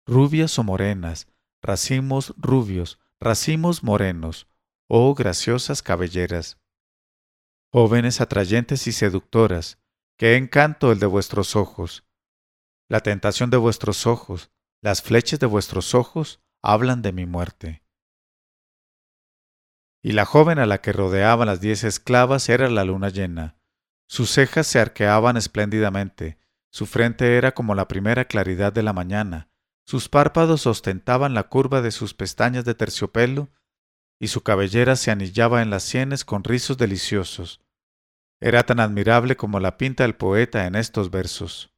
[0.06, 1.30] rubias o morenas,
[1.64, 4.48] racimos rubios, racimos morenos,
[4.88, 6.58] oh graciosas cabelleras
[7.76, 9.80] jóvenes atrayentes y seductoras,
[10.18, 12.06] qué encanto el de vuestros ojos.
[12.88, 14.50] La tentación de vuestros ojos,
[14.82, 17.84] las flechas de vuestros ojos hablan de mi muerte.
[20.02, 23.58] Y la joven a la que rodeaban las diez esclavas era la luna llena.
[24.08, 26.38] Sus cejas se arqueaban espléndidamente,
[26.70, 29.50] su frente era como la primera claridad de la mañana,
[29.84, 33.50] sus párpados ostentaban la curva de sus pestañas de terciopelo,
[34.20, 37.62] y su cabellera se anillaba en las sienes con rizos deliciosos.
[38.40, 41.74] Era tan admirable como la pinta el poeta en estos versos.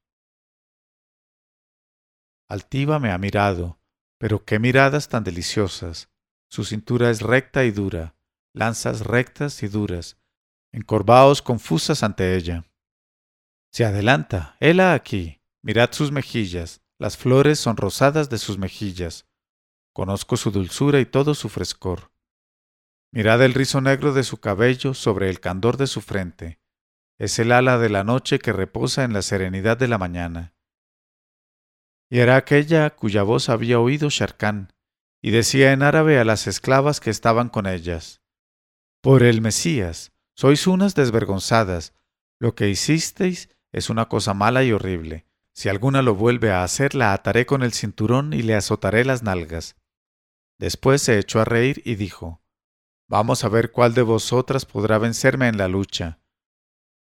[2.50, 3.80] Altiva me ha mirado,
[4.18, 6.10] pero qué miradas tan deliciosas.
[6.50, 8.16] Su cintura es recta y dura,
[8.54, 10.18] lanzas rectas y duras,
[10.72, 12.66] encorvaos confusas ante ella.
[13.72, 19.28] Se adelanta, hela aquí, mirad sus mejillas, las flores son rosadas de sus mejillas.
[19.94, 22.12] Conozco su dulzura y todo su frescor.
[23.18, 26.60] Mirad el rizo negro de su cabello sobre el candor de su frente.
[27.18, 30.54] Es el ala de la noche que reposa en la serenidad de la mañana.
[32.12, 34.72] Y era aquella cuya voz había oído Sharkán,
[35.20, 38.22] y decía en árabe a las esclavas que estaban con ellas,
[39.02, 41.96] Por el Mesías, sois unas desvergonzadas,
[42.40, 45.26] lo que hicisteis es una cosa mala y horrible.
[45.56, 49.24] Si alguna lo vuelve a hacer, la ataré con el cinturón y le azotaré las
[49.24, 49.76] nalgas.
[50.60, 52.44] Después se echó a reír y dijo,
[53.10, 56.20] Vamos a ver cuál de vosotras podrá vencerme en la lucha.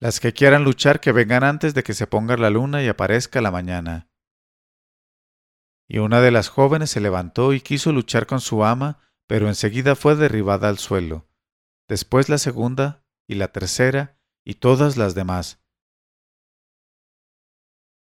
[0.00, 3.40] Las que quieran luchar que vengan antes de que se ponga la luna y aparezca
[3.40, 4.10] la mañana.
[5.88, 9.94] Y una de las jóvenes se levantó y quiso luchar con su ama, pero enseguida
[9.94, 11.28] fue derribada al suelo.
[11.86, 15.62] Después la segunda y la tercera y todas las demás.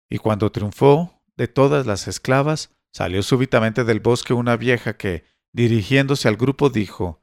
[0.09, 6.27] Y cuando triunfó de todas las esclavas, salió súbitamente del bosque una vieja que, dirigiéndose
[6.27, 7.22] al grupo, dijo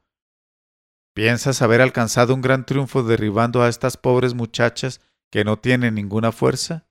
[1.13, 6.31] ¿Piensas haber alcanzado un gran triunfo derribando a estas pobres muchachas que no tienen ninguna
[6.31, 6.87] fuerza?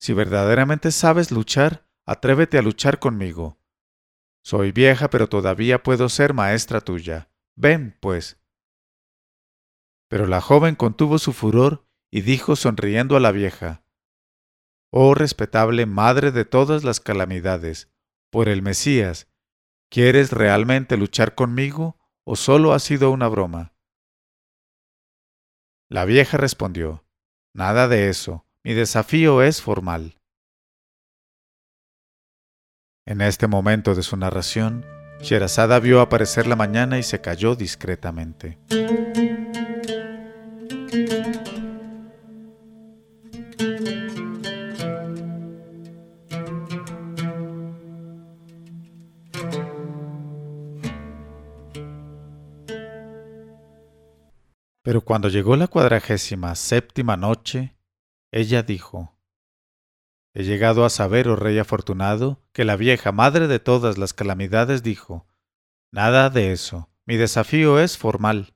[0.00, 3.58] Si verdaderamente sabes luchar, atrévete a luchar conmigo.
[4.42, 7.30] Soy vieja, pero todavía puedo ser maestra tuya.
[7.54, 8.40] Ven, pues.
[10.08, 13.84] Pero la joven contuvo su furor y dijo sonriendo a la vieja,
[14.90, 17.92] Oh respetable madre de todas las calamidades,
[18.30, 19.28] por el Mesías,
[19.90, 21.97] ¿quieres realmente luchar conmigo
[22.30, 23.72] o solo ha sido una broma?
[25.88, 27.06] La vieja respondió,
[27.54, 30.20] Nada de eso, mi desafío es formal.
[33.06, 34.84] En este momento de su narración,
[35.22, 38.58] Sherazada vio aparecer la mañana y se cayó discretamente.
[54.88, 57.76] Pero cuando llegó la cuadragésima séptima noche,
[58.32, 59.20] ella dijo,
[60.32, 64.82] He llegado a saber, oh rey afortunado, que la vieja madre de todas las calamidades
[64.82, 65.28] dijo,
[65.92, 68.54] Nada de eso, mi desafío es formal.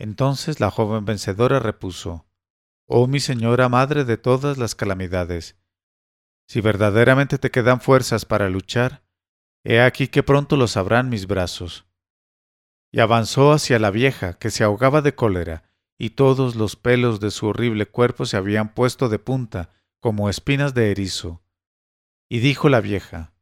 [0.00, 2.26] Entonces la joven vencedora repuso,
[2.88, 5.56] Oh mi señora madre de todas las calamidades,
[6.48, 9.04] si verdaderamente te quedan fuerzas para luchar,
[9.62, 11.86] he aquí que pronto lo sabrán mis brazos
[12.92, 15.64] y avanzó hacia la vieja, que se ahogaba de cólera,
[15.98, 20.74] y todos los pelos de su horrible cuerpo se habían puesto de punta, como espinas
[20.74, 21.42] de erizo.
[22.28, 23.34] Y dijo la vieja,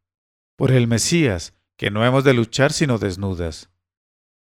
[0.56, 3.70] Por el Mesías, que no hemos de luchar sino desnudas.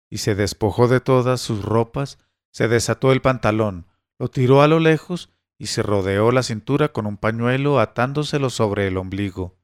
[0.10, 2.18] Y se despojó de todas sus ropas,
[2.52, 3.86] se desató el pantalón,
[4.18, 8.88] lo tiró a lo lejos y se rodeó la cintura con un pañuelo atándoselo sobre
[8.88, 9.58] el ombligo.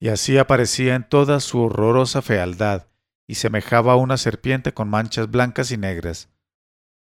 [0.00, 2.86] Y así aparecía en toda su horrorosa fealdad,
[3.28, 6.30] y semejaba a una serpiente con manchas blancas y negras.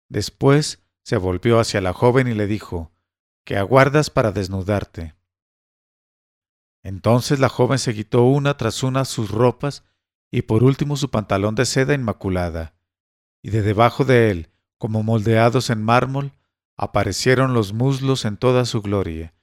[0.09, 2.91] Después se volvió hacia la joven y le dijo,
[3.45, 5.15] ¿Qué aguardas para desnudarte?
[6.83, 9.85] Entonces la joven se quitó una tras una sus ropas
[10.31, 12.75] y por último su pantalón de seda inmaculada,
[13.41, 16.33] y de debajo de él, como moldeados en mármol,
[16.75, 19.33] aparecieron los muslos en toda su gloria,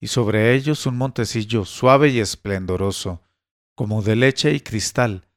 [0.00, 3.22] y sobre ellos un montecillo suave y esplendoroso,
[3.74, 5.28] como de leche y cristal,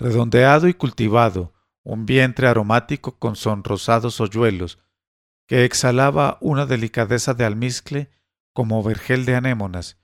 [0.00, 4.78] redondeado y cultivado, un vientre aromático con sonrosados hoyuelos,
[5.46, 8.10] que exhalaba una delicadeza de almizcle
[8.54, 9.98] como vergel de anémonas,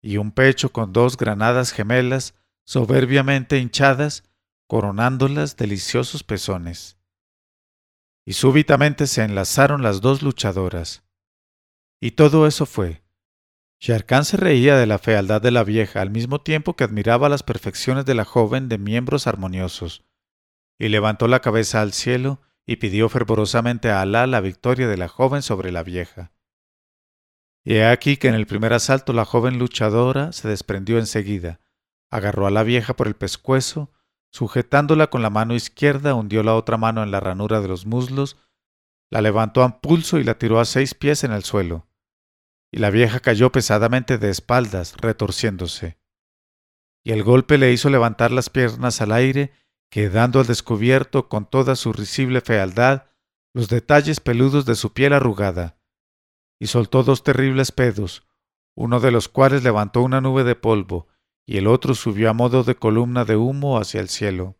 [0.00, 4.22] y un pecho con dos granadas gemelas soberbiamente hinchadas,
[4.68, 6.96] coronándolas deliciosos pezones.
[8.24, 11.02] Y súbitamente se enlazaron las dos luchadoras.
[12.00, 13.02] Y todo eso fue,
[13.80, 17.44] Sharkan se reía de la fealdad de la vieja al mismo tiempo que admiraba las
[17.44, 20.04] perfecciones de la joven de miembros armoniosos,
[20.78, 25.08] y levantó la cabeza al cielo y pidió fervorosamente a Alá la victoria de la
[25.08, 26.32] joven sobre la vieja.
[27.64, 31.60] Y he aquí que en el primer asalto la joven luchadora se desprendió enseguida,
[32.10, 33.92] agarró a la vieja por el pescuezo,
[34.30, 38.36] sujetándola con la mano izquierda, hundió la otra mano en la ranura de los muslos,
[39.08, 41.87] la levantó a pulso y la tiró a seis pies en el suelo
[42.70, 45.98] y la vieja cayó pesadamente de espaldas, retorciéndose.
[47.04, 49.52] Y el golpe le hizo levantar las piernas al aire,
[49.90, 53.06] quedando al descubierto con toda su risible fealdad
[53.54, 55.80] los detalles peludos de su piel arrugada,
[56.60, 58.26] y soltó dos terribles pedos,
[58.76, 61.08] uno de los cuales levantó una nube de polvo,
[61.46, 64.58] y el otro subió a modo de columna de humo hacia el cielo.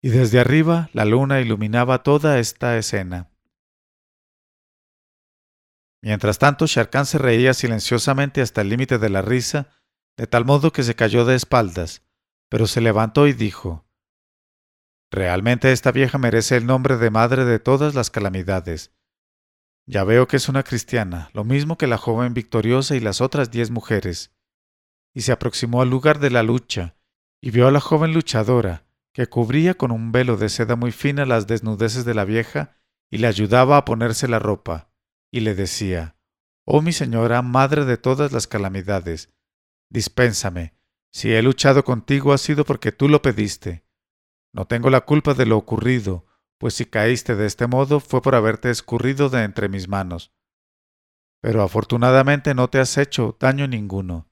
[0.00, 3.33] Y desde arriba la luna iluminaba toda esta escena.
[6.04, 9.70] Mientras tanto, Sharkan se reía silenciosamente hasta el límite de la risa,
[10.18, 12.02] de tal modo que se cayó de espaldas,
[12.50, 13.86] pero se levantó y dijo
[15.10, 18.92] Realmente esta vieja merece el nombre de madre de todas las calamidades.
[19.86, 23.50] Ya veo que es una cristiana, lo mismo que la joven victoriosa y las otras
[23.50, 24.30] diez mujeres.
[25.14, 26.96] Y se aproximó al lugar de la lucha,
[27.40, 28.84] y vio a la joven luchadora,
[29.14, 32.76] que cubría con un velo de seda muy fina las desnudeces de la vieja
[33.10, 34.90] y le ayudaba a ponerse la ropa
[35.34, 36.16] y le decía,
[36.64, 39.34] Oh mi señora, madre de todas las calamidades,
[39.90, 40.74] dispénsame,
[41.10, 43.84] si he luchado contigo ha sido porque tú lo pediste.
[44.52, 46.24] No tengo la culpa de lo ocurrido,
[46.56, 50.32] pues si caíste de este modo fue por haberte escurrido de entre mis manos.
[51.40, 54.28] Pero afortunadamente no te has hecho daño ninguno.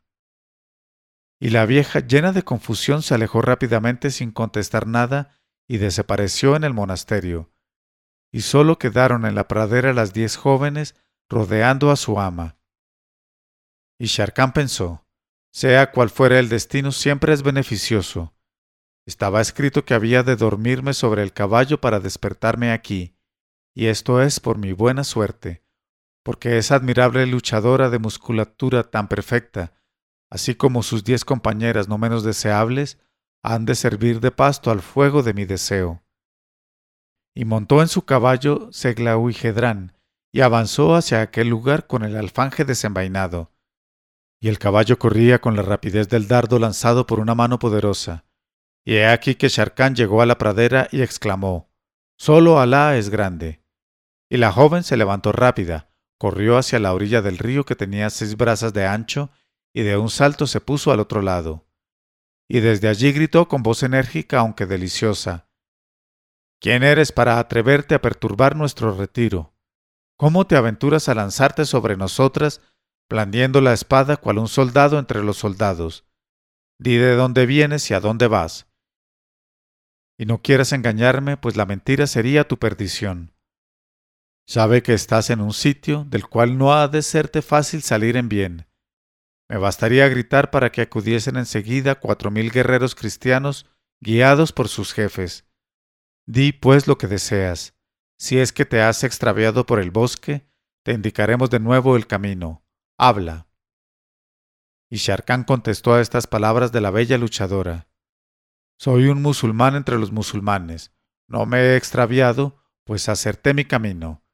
[1.40, 6.62] Y la vieja, llena de confusión, se alejó rápidamente sin contestar nada y desapareció en
[6.62, 7.51] el monasterio
[8.32, 10.96] y sólo quedaron en la pradera las diez jóvenes
[11.28, 12.56] rodeando a su ama.
[13.98, 15.06] Y Sharkan pensó,
[15.52, 18.34] sea cual fuera el destino, siempre es beneficioso.
[19.06, 23.16] Estaba escrito que había de dormirme sobre el caballo para despertarme aquí,
[23.74, 25.62] y esto es por mi buena suerte,
[26.22, 29.74] porque esa admirable luchadora de musculatura tan perfecta,
[30.30, 32.98] así como sus diez compañeras no menos deseables,
[33.42, 36.02] han de servir de pasto al fuego de mi deseo
[37.34, 39.96] y montó en su caballo Seglahuigedrán,
[40.32, 43.52] y avanzó hacia aquel lugar con el alfanje desenvainado.
[44.40, 48.24] Y el caballo corría con la rapidez del dardo lanzado por una mano poderosa.
[48.84, 51.70] Y he aquí que Sharkán llegó a la pradera y exclamó,
[52.18, 53.62] Solo Alá es grande.
[54.28, 58.36] Y la joven se levantó rápida, corrió hacia la orilla del río que tenía seis
[58.36, 59.30] brazas de ancho,
[59.74, 61.66] y de un salto se puso al otro lado.
[62.48, 65.46] Y desde allí gritó con voz enérgica aunque deliciosa,
[66.62, 69.52] ¿Quién eres para atreverte a perturbar nuestro retiro?
[70.16, 72.60] ¿Cómo te aventuras a lanzarte sobre nosotras,
[73.10, 76.06] blandiendo la espada cual un soldado entre los soldados?
[76.78, 78.68] Di de dónde vienes y a dónde vas.
[80.16, 83.34] Y no quieras engañarme, pues la mentira sería tu perdición.
[84.46, 88.28] Sabe que estás en un sitio del cual no ha de serte fácil salir en
[88.28, 88.68] bien.
[89.48, 93.66] Me bastaría gritar para que acudiesen enseguida cuatro mil guerreros cristianos
[94.00, 95.44] guiados por sus jefes
[96.26, 97.74] Di pues lo que deseas.
[98.16, 100.46] Si es que te has extraviado por el bosque,
[100.84, 102.64] te indicaremos de nuevo el camino.
[102.96, 103.48] Habla.
[104.88, 107.88] Y Sharkan contestó a estas palabras de la bella luchadora.
[108.78, 110.92] Soy un musulmán entre los musulmanes.
[111.26, 114.24] No me he extraviado, pues acerté mi camino.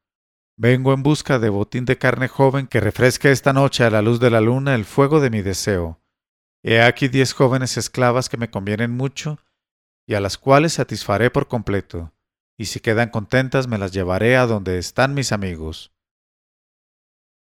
[0.57, 4.19] Vengo en busca de botín de carne joven que refresque esta noche a la luz
[4.19, 6.03] de la luna el fuego de mi deseo.
[6.61, 9.39] He aquí diez jóvenes esclavas que me convienen mucho
[10.09, 12.11] y a las cuales satisfaré por completo,
[12.57, 15.93] y si quedan contentas me las llevaré a donde están mis amigos.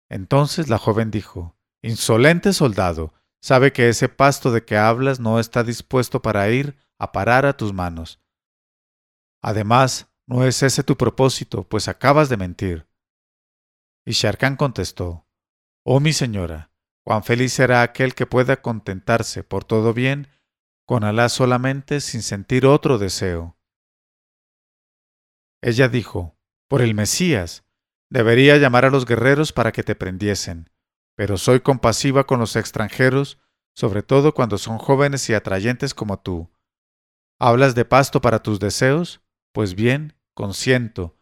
[0.10, 5.64] Entonces la joven dijo, Insolente soldado, sabe que ese pasto de que hablas no está
[5.64, 8.20] dispuesto para ir a parar a tus manos.
[9.43, 12.88] Además, no es ese tu propósito, pues acabas de mentir.
[14.03, 15.28] Y Sharkan contestó,
[15.84, 16.72] Oh mi señora,
[17.03, 20.28] cuán feliz será aquel que pueda contentarse por todo bien
[20.88, 23.58] con Alá solamente sin sentir otro deseo.
[25.62, 27.66] Ella dijo, por el Mesías,
[28.10, 30.70] debería llamar a los guerreros para que te prendiesen,
[31.14, 33.38] pero soy compasiva con los extranjeros,
[33.76, 36.50] sobre todo cuando son jóvenes y atrayentes como tú.
[37.38, 39.20] ¿Hablas de pasto para tus deseos?
[39.52, 41.18] Pues bien, consiento,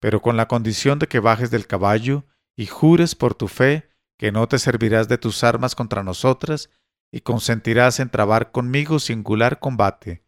[0.00, 3.88] pero con la condición de que bajes del caballo y jures por tu fe
[4.18, 6.68] que no te servirás de tus armas contra nosotras
[7.14, 10.26] y consentirás en trabar conmigo singular combate.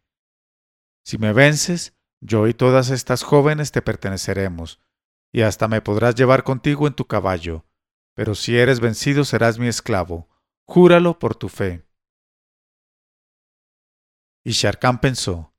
[1.05, 4.80] Si me vences, yo y todas estas jóvenes te perteneceremos,
[5.32, 7.66] y hasta me podrás llevar contigo en tu caballo,
[8.14, 10.28] pero si eres vencido serás mi esclavo,
[10.64, 11.84] júralo por tu fe.
[14.45, 15.57] Y Sharkan pensó,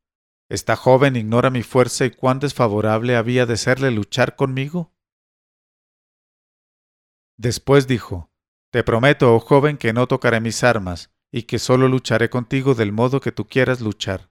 [0.47, 4.95] ¿esta joven ignora mi fuerza y cuán desfavorable había de serle luchar conmigo?
[7.36, 8.32] Después dijo,
[8.71, 12.91] Te prometo, oh joven, que no tocaré mis armas, y que solo lucharé contigo del
[12.91, 14.30] modo que tú quieras luchar.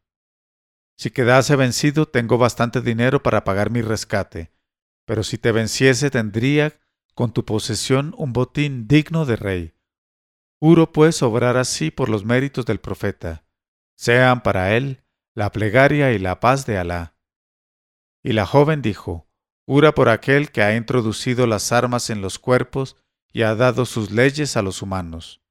[0.96, 4.52] Si quedase vencido, tengo bastante dinero para pagar mi rescate,
[5.04, 6.80] pero si te venciese tendría
[7.14, 9.74] con tu posesión un botín digno de rey.
[10.58, 13.44] Juro pues obrar así por los méritos del profeta.
[13.94, 15.02] Sean para él
[15.34, 17.14] la plegaria y la paz de Alá.
[18.22, 19.28] Y la joven dijo,
[19.66, 22.96] Jura por aquel que ha introducido las armas en los cuerpos
[23.32, 25.45] y ha dado sus leyes a los humanos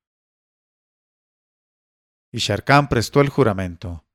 [2.36, 4.06] y Sharkan prestó el juramento.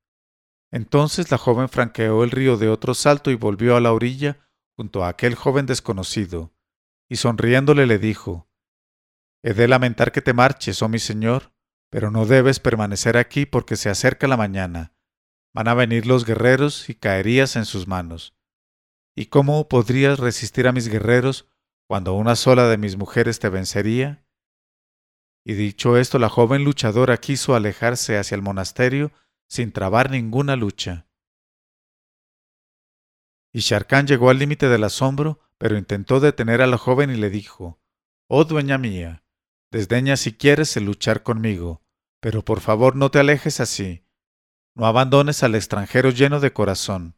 [0.71, 4.47] Entonces la joven franqueó el río de otro salto y volvió a la orilla
[4.77, 6.53] junto a aquel joven desconocido,
[7.09, 8.47] y sonriéndole le dijo,
[9.43, 11.55] He de lamentar que te marches, oh mi señor,
[11.89, 14.93] pero no debes permanecer aquí porque se acerca la mañana.
[15.55, 18.37] Van a venir los guerreros y caerías en sus manos.
[19.17, 21.49] ¿Y cómo podrías resistir a mis guerreros
[21.89, 24.27] cuando una sola de mis mujeres te vencería?
[25.51, 29.11] Y dicho esto, la joven luchadora quiso alejarse hacia el monasterio
[29.49, 31.09] sin trabar ninguna lucha.
[33.53, 37.31] Y Sharkan llegó al límite del asombro, pero intentó detener a la joven y le
[37.31, 37.83] dijo,
[38.29, 39.25] Oh dueña mía,
[39.73, 41.83] desdeña si quieres el luchar conmigo,
[42.21, 44.07] pero por favor no te alejes así,
[44.77, 47.17] no abandones al extranjero lleno de corazón.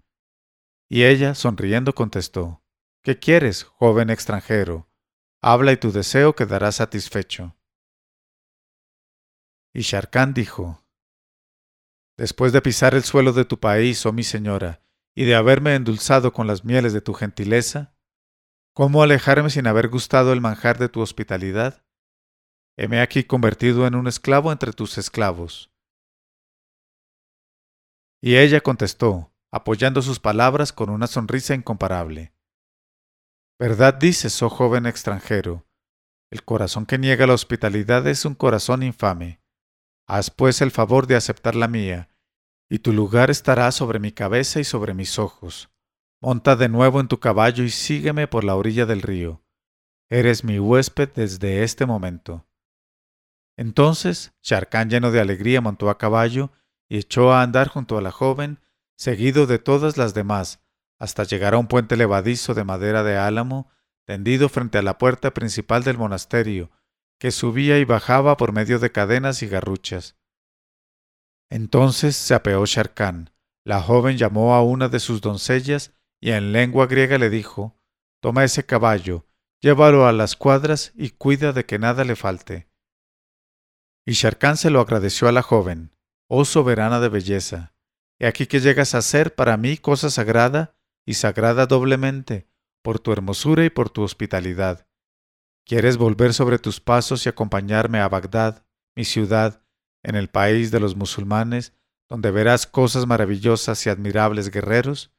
[0.89, 2.64] Y ella, sonriendo, contestó,
[3.03, 4.89] ¿Qué quieres, joven extranjero?
[5.43, 7.59] Habla y tu deseo quedará satisfecho.
[9.75, 10.83] Y Sharkan dijo,
[12.18, 14.83] Después de pisar el suelo de tu país, oh mi señora,
[15.14, 17.95] y de haberme endulzado con las mieles de tu gentileza,
[18.75, 21.85] ¿cómo alejarme sin haber gustado el manjar de tu hospitalidad?
[22.77, 25.70] Heme aquí convertido en un esclavo entre tus esclavos.
[28.23, 32.33] Y ella contestó, apoyando sus palabras con una sonrisa incomparable.
[33.59, 35.66] Verdad dices, oh joven extranjero,
[36.31, 39.41] el corazón que niega la hospitalidad es un corazón infame.
[40.07, 42.09] Haz pues el favor de aceptar la mía,
[42.69, 45.71] y tu lugar estará sobre mi cabeza y sobre mis ojos.
[46.21, 49.43] Monta de nuevo en tu caballo y sígueme por la orilla del río.
[50.09, 52.47] Eres mi huésped desde este momento.
[53.57, 56.53] Entonces Sharkan lleno de alegría montó a caballo
[56.89, 58.61] y echó a andar junto a la joven,
[58.97, 60.61] seguido de todas las demás,
[60.99, 63.71] hasta llegar a un puente levadizo de madera de álamo,
[64.05, 66.71] tendido frente a la puerta principal del monasterio,
[67.23, 70.16] que subía y bajaba por medio de cadenas y garruchas.
[71.53, 73.31] Entonces se apeó Sharkan.
[73.64, 77.81] La joven llamó a una de sus doncellas y en lengua griega le dijo
[78.20, 79.25] Toma ese caballo,
[79.61, 82.68] llévalo a las cuadras y cuida de que nada le falte.
[84.05, 85.97] Y Sharkan se lo agradeció a la joven,
[86.29, 87.73] oh soberana de belleza,
[88.18, 90.75] he aquí que llegas a ser para mí cosa sagrada
[91.07, 92.49] y sagrada doblemente,
[92.83, 94.89] por tu hermosura y por tu hospitalidad.
[95.65, 99.65] ¿Quieres volver sobre tus pasos y acompañarme a Bagdad, mi ciudad,
[100.03, 101.73] en el país de los musulmanes,
[102.09, 105.13] donde verás cosas maravillosas y admirables guerreros?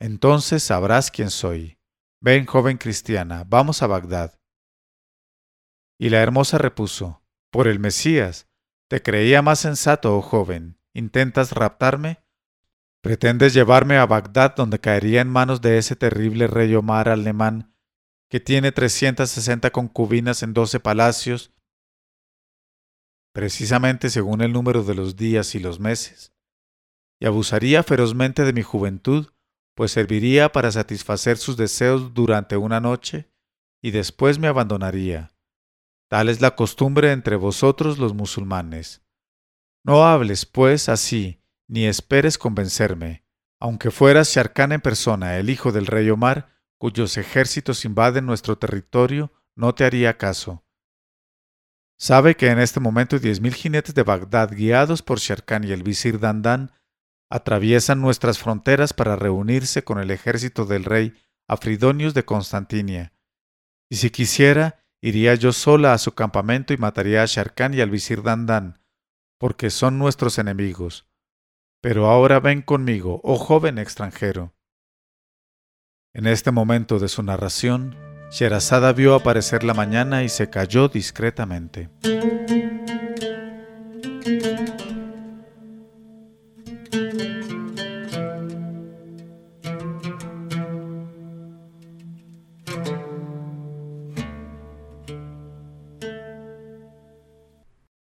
[0.00, 1.78] Entonces sabrás quién soy.
[2.20, 4.40] Ven, joven cristiana, vamos a Bagdad.
[5.98, 7.22] Y la hermosa repuso,
[7.52, 8.48] Por el Mesías,
[8.88, 10.78] te creía más sensato, oh joven.
[10.92, 12.24] ¿Intentas raptarme?
[13.02, 17.69] ¿Pretendes llevarme a Bagdad donde caería en manos de ese terrible rey Omar alemán
[18.30, 21.52] que tiene 360 concubinas en 12 palacios,
[23.34, 26.32] precisamente según el número de los días y los meses,
[27.20, 29.32] y abusaría ferozmente de mi juventud,
[29.74, 33.30] pues serviría para satisfacer sus deseos durante una noche,
[33.82, 35.32] y después me abandonaría.
[36.08, 39.02] Tal es la costumbre entre vosotros los musulmanes.
[39.84, 43.24] No hables, pues, así, ni esperes convencerme.
[43.60, 49.30] Aunque fueras Sharkan en persona, el hijo del rey Omar, cuyos ejércitos invaden nuestro territorio,
[49.54, 50.64] no te haría caso.
[51.98, 55.82] Sabe que en este momento diez mil jinetes de Bagdad, guiados por Sharkan y el
[55.82, 56.72] visir Dandan,
[57.30, 61.12] atraviesan nuestras fronteras para reunirse con el ejército del rey
[61.46, 63.12] Afridonius de Constantinia.
[63.90, 67.90] Y si quisiera, iría yo sola a su campamento y mataría a Sharkan y al
[67.90, 68.80] visir Dandan,
[69.38, 71.06] porque son nuestros enemigos.
[71.82, 74.54] Pero ahora ven conmigo, oh joven extranjero.
[76.12, 77.94] En este momento de su narración,
[78.32, 81.88] Sherazada vio aparecer la mañana y se cayó discretamente.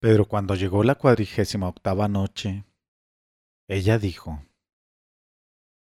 [0.02, 2.66] Pero cuando llegó la cuadrigésima octava noche,
[3.70, 4.44] ella dijo,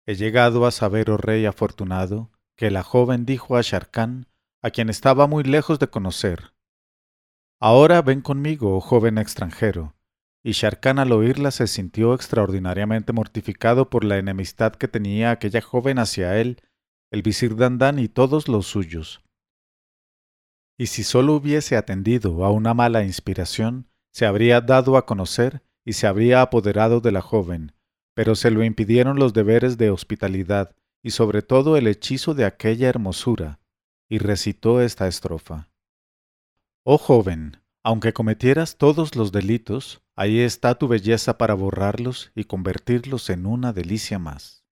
[0.05, 4.27] He llegado a saber, oh rey afortunado, que la joven dijo a Sharkan,
[4.61, 6.55] a quien estaba muy lejos de conocer,
[7.59, 9.95] Ahora ven conmigo, oh joven extranjero.
[10.43, 15.97] Y Sharkan al oírla se sintió extraordinariamente mortificado por la enemistad que tenía aquella joven
[15.97, 16.61] hacia él,
[17.11, 19.23] el visir Dandan y todos los suyos.
[20.77, 25.93] Y si sólo hubiese atendido a una mala inspiración, se habría dado a conocer y
[25.93, 27.71] se habría apoderado de la joven,
[28.16, 32.89] pero se lo impidieron los deberes de hospitalidad y sobre todo el hechizo de aquella
[32.89, 33.59] hermosura,
[34.09, 35.70] y recitó esta estrofa.
[36.84, 43.30] Oh joven, aunque cometieras todos los delitos, ahí está tu belleza para borrarlos y convertirlos
[43.30, 44.66] en una delicia más.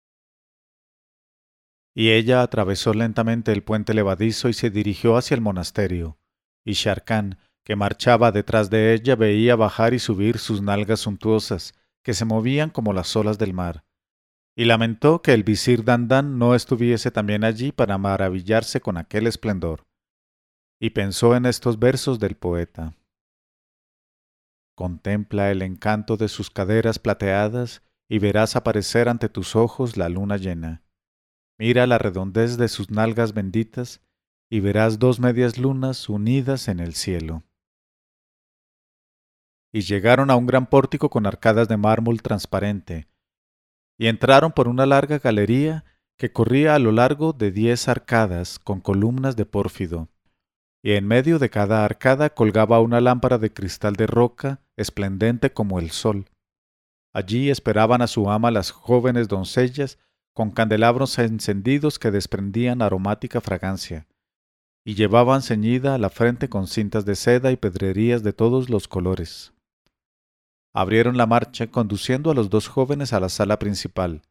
[1.95, 6.19] Y ella atravesó lentamente el puente levadizo y se dirigió hacia el monasterio.
[6.65, 12.15] Y Sharkan, que marchaba detrás de ella, veía bajar y subir sus nalgas suntuosas, que
[12.15, 13.85] se movían como las olas del mar.
[14.57, 19.87] Y lamentó que el visir Dandan no estuviese también allí para maravillarse con aquel esplendor.
[20.81, 22.95] Y pensó en estos versos del poeta.
[24.75, 30.37] Contempla el encanto de sus caderas plateadas y verás aparecer ante tus ojos la luna
[30.37, 30.83] llena.
[31.59, 34.01] Mira la redondez de sus nalgas benditas
[34.51, 37.45] y verás dos medias lunas unidas en el cielo.
[39.73, 43.09] Y llegaron a un gran pórtico con arcadas de mármol transparente,
[43.99, 45.85] y entraron por una larga galería
[46.19, 50.09] que corría a lo largo de diez arcadas con columnas de pórfido,
[50.85, 55.79] y en medio de cada arcada colgaba una lámpara de cristal de roca, esplendente como
[55.79, 56.27] el sol.
[57.15, 59.99] Allí esperaban a su ama las jóvenes doncellas
[60.35, 64.07] con candelabros encendidos que desprendían aromática fragancia,
[64.85, 69.52] y llevaban ceñida la frente con cintas de seda y pedrerías de todos los colores.
[70.75, 74.23] Abrieron la marcha conduciendo a los dos jóvenes a la sala principal,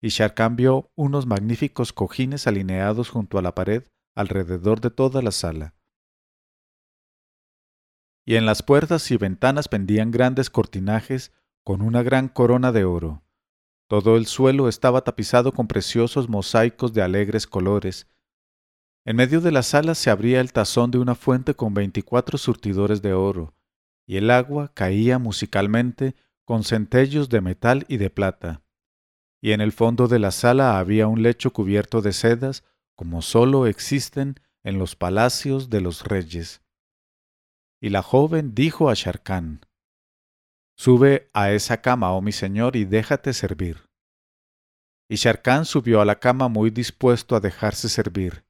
[0.00, 3.84] y Sharkan vio unos magníficos cojines alineados junto a la pared
[4.14, 5.74] alrededor de toda la sala.
[8.24, 11.32] Y en las puertas y ventanas pendían grandes cortinajes
[11.64, 13.24] con una gran corona de oro.
[13.88, 18.06] Todo el suelo estaba tapizado con preciosos mosaicos de alegres colores.
[19.04, 23.02] En medio de la sala se abría el tazón de una fuente con veinticuatro surtidores
[23.02, 23.54] de oro,
[24.10, 28.60] y el agua caía musicalmente con centellos de metal y de plata.
[29.40, 32.64] Y en el fondo de la sala había un lecho cubierto de sedas
[32.96, 34.34] como sólo existen
[34.64, 36.60] en los palacios de los reyes.
[37.80, 39.64] Y la joven dijo a Sharkan,
[40.76, 43.88] Sube a esa cama, oh mi señor, y déjate servir.
[45.08, 48.44] Y Sharkan subió a la cama muy dispuesto a dejarse servir.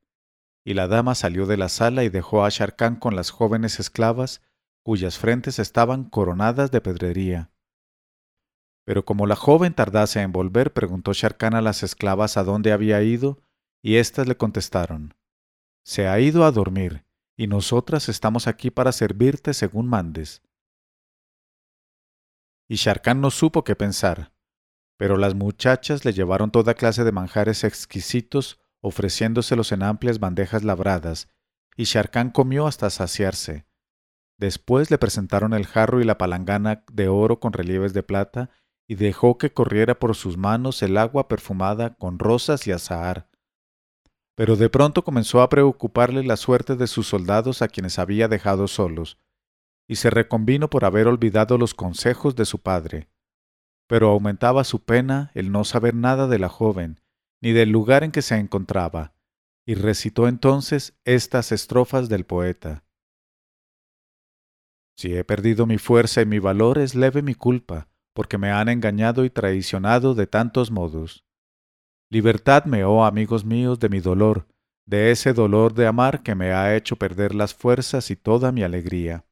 [0.64, 4.40] Y la dama salió de la sala y dejó a Sharkan con las jóvenes esclavas,
[4.82, 7.50] cuyas frentes estaban coronadas de pedrería.
[8.84, 13.02] Pero como la joven tardase en volver, preguntó Sharkan a las esclavas a dónde había
[13.02, 13.42] ido,
[13.82, 15.14] y éstas le contestaron,
[15.84, 17.04] Se ha ido a dormir,
[17.36, 20.42] y nosotras estamos aquí para servirte según mandes
[22.70, 24.32] y Sharkan no supo qué pensar.
[24.96, 31.28] Pero las muchachas le llevaron toda clase de manjares exquisitos, ofreciéndoselos en amplias bandejas labradas,
[31.76, 33.66] y Sharkan comió hasta saciarse.
[34.40, 38.48] Después le presentaron el jarro y la palangana de oro con relieves de plata,
[38.88, 43.28] y dejó que corriera por sus manos el agua perfumada con rosas y azahar.
[44.34, 48.66] Pero de pronto comenzó a preocuparle la suerte de sus soldados a quienes había dejado
[48.66, 49.18] solos,
[49.86, 53.10] y se reconvino por haber olvidado los consejos de su padre.
[53.88, 57.02] Pero aumentaba su pena el no saber nada de la joven,
[57.42, 59.12] ni del lugar en que se encontraba,
[59.66, 62.84] y recitó entonces estas estrofas del poeta.
[65.00, 68.68] Si he perdido mi fuerza y mi valor es leve mi culpa, porque me han
[68.68, 71.24] engañado y traicionado de tantos modos.
[72.10, 74.46] Libertadme, oh amigos míos, de mi dolor,
[74.84, 78.62] de ese dolor de amar que me ha hecho perder las fuerzas y toda mi
[78.62, 79.24] alegría.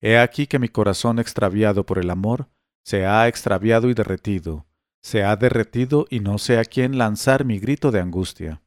[0.00, 2.48] He aquí que mi corazón extraviado por el amor
[2.84, 4.66] se ha extraviado y derretido,
[5.02, 8.63] se ha derretido y no sé a quién lanzar mi grito de angustia.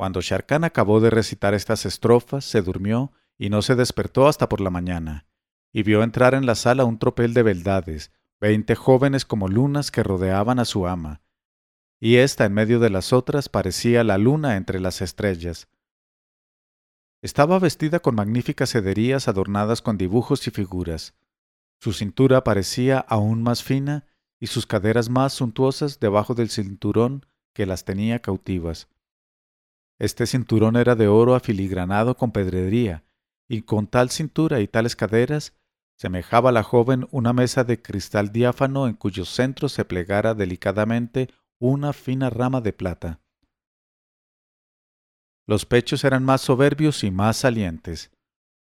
[0.00, 4.62] Cuando Sharkan acabó de recitar estas estrofas, se durmió y no se despertó hasta por
[4.62, 5.26] la mañana,
[5.74, 10.02] y vio entrar en la sala un tropel de beldades, veinte jóvenes como lunas que
[10.02, 11.20] rodeaban a su ama,
[12.00, 15.68] y ésta en medio de las otras parecía la luna entre las estrellas,
[17.20, 21.14] estaba vestida con magníficas sederías adornadas con dibujos y figuras.
[21.78, 24.06] Su cintura parecía aún más fina
[24.40, 28.88] y sus caderas más suntuosas debajo del cinturón que las tenía cautivas.
[30.00, 33.04] Este cinturón era de oro afiligranado con pedrería,
[33.46, 35.54] y con tal cintura y tales caderas
[35.98, 41.28] semejaba la joven una mesa de cristal diáfano en cuyo centro se plegara delicadamente
[41.60, 43.20] una fina rama de plata.
[45.46, 48.10] Los pechos eran más soberbios y más salientes.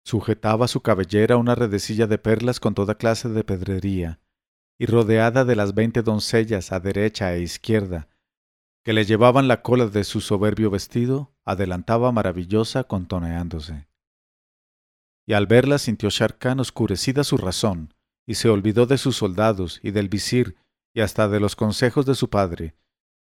[0.03, 4.19] Sujetaba su cabellera una redecilla de perlas con toda clase de pedrería,
[4.77, 8.09] y rodeada de las veinte doncellas a derecha e izquierda,
[8.84, 13.88] que le llevaban la cola de su soberbio vestido, adelantaba maravillosa contoneándose.
[15.27, 17.93] Y al verla sintió Sharkan oscurecida su razón,
[18.25, 20.55] y se olvidó de sus soldados y del visir
[20.93, 22.75] y hasta de los consejos de su padre,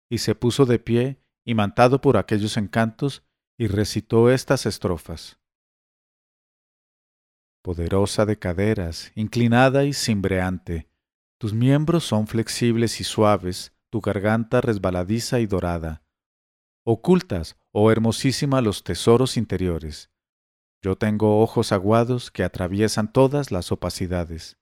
[0.08, 3.22] y se puso de pie, imantado por aquellos encantos,
[3.58, 5.38] y recitó estas estrofas.
[7.62, 10.88] Poderosa de caderas, inclinada y cimbreante,
[11.38, 16.02] tus miembros son flexibles y suaves, tu garganta resbaladiza y dorada.
[16.82, 20.10] Ocultas, oh hermosísima, los tesoros interiores.
[20.80, 24.56] Yo tengo ojos aguados que atraviesan todas las opacidades.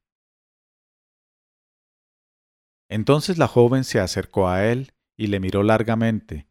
[2.89, 6.49] Entonces la joven se acercó a él y le miró largamente.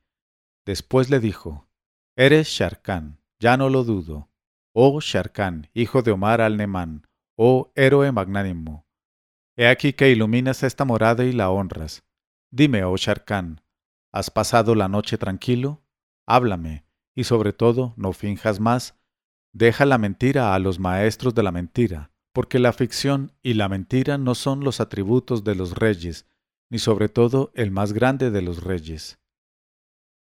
[0.66, 1.68] Después le dijo,
[2.16, 4.32] Eres Sharkan, ya no lo dudo.
[4.74, 7.06] Oh Sharkan, hijo de Omar al-Neman,
[7.36, 8.88] oh héroe magnánimo.
[9.58, 12.09] He aquí que iluminas esta morada y la honras.
[12.52, 13.62] Dime, oh Sharkan,
[14.12, 15.84] ¿has pasado la noche tranquilo?
[16.26, 16.84] Háblame,
[17.16, 19.00] y sobre todo no finjas más.
[19.54, 24.18] Deja la mentira a los maestros de la mentira, porque la ficción y la mentira
[24.18, 26.28] no son los atributos de los reyes,
[26.72, 29.20] ni sobre todo el más grande de los reyes.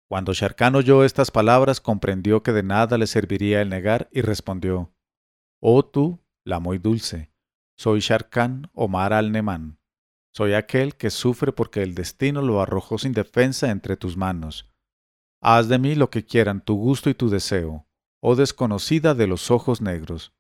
[0.08, 4.94] Cuando Sharkan oyó estas palabras, comprendió que de nada le serviría el negar y respondió,
[5.60, 7.34] Oh tú, la muy dulce,
[7.76, 9.80] soy Sharkan Omar al-Neman.
[10.36, 14.70] Soy aquel que sufre porque el destino lo arrojó sin defensa entre tus manos.
[15.42, 17.88] Haz de mí lo que quieran tu gusto y tu deseo,
[18.22, 20.34] oh desconocida de los ojos negros.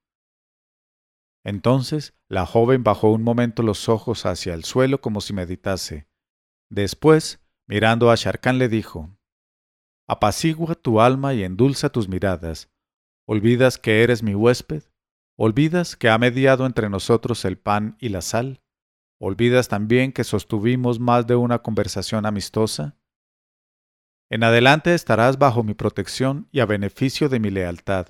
[1.46, 6.10] Entonces la joven bajó un momento los ojos hacia el suelo como si meditase.
[6.70, 9.18] Después, mirando a Sharkan, le dijo,
[10.10, 12.70] Apacigua tu alma y endulza tus miradas.
[13.26, 14.84] ¿Olvidas que eres mi huésped?
[15.38, 18.62] ¿Olvidas que ha mediado entre nosotros el pan y la sal?
[19.28, 22.96] ¿Olvidas también que sostuvimos más de una conversación amistosa?
[24.30, 28.10] En adelante estarás bajo mi protección y a beneficio de mi lealtad.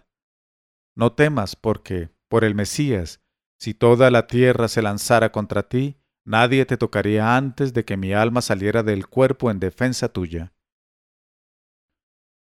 [0.94, 3.22] No temas, porque, por el Mesías,
[3.58, 8.12] si toda la tierra se lanzara contra ti, nadie te tocaría antes de que mi
[8.12, 10.54] alma saliera del cuerpo en defensa tuya.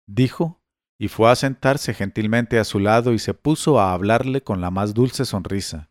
[0.07, 0.63] Dijo,
[1.01, 4.71] y fue a sentarse gentilmente a su lado y se puso a hablarle con la
[4.71, 5.91] más dulce sonrisa.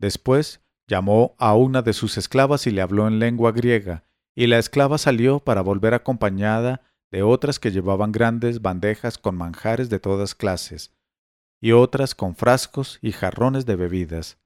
[0.00, 4.04] Después llamó a una de sus esclavas y le habló en lengua griega,
[4.34, 9.88] y la esclava salió para volver acompañada de otras que llevaban grandes bandejas con manjares
[9.88, 10.92] de todas clases,
[11.60, 14.38] y otras con frascos y jarrones de bebidas.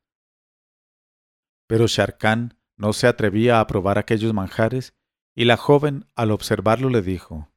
[1.67, 4.95] Pero Sharkan no se atrevía a probar aquellos manjares,
[5.35, 7.49] y la joven al observarlo le dijo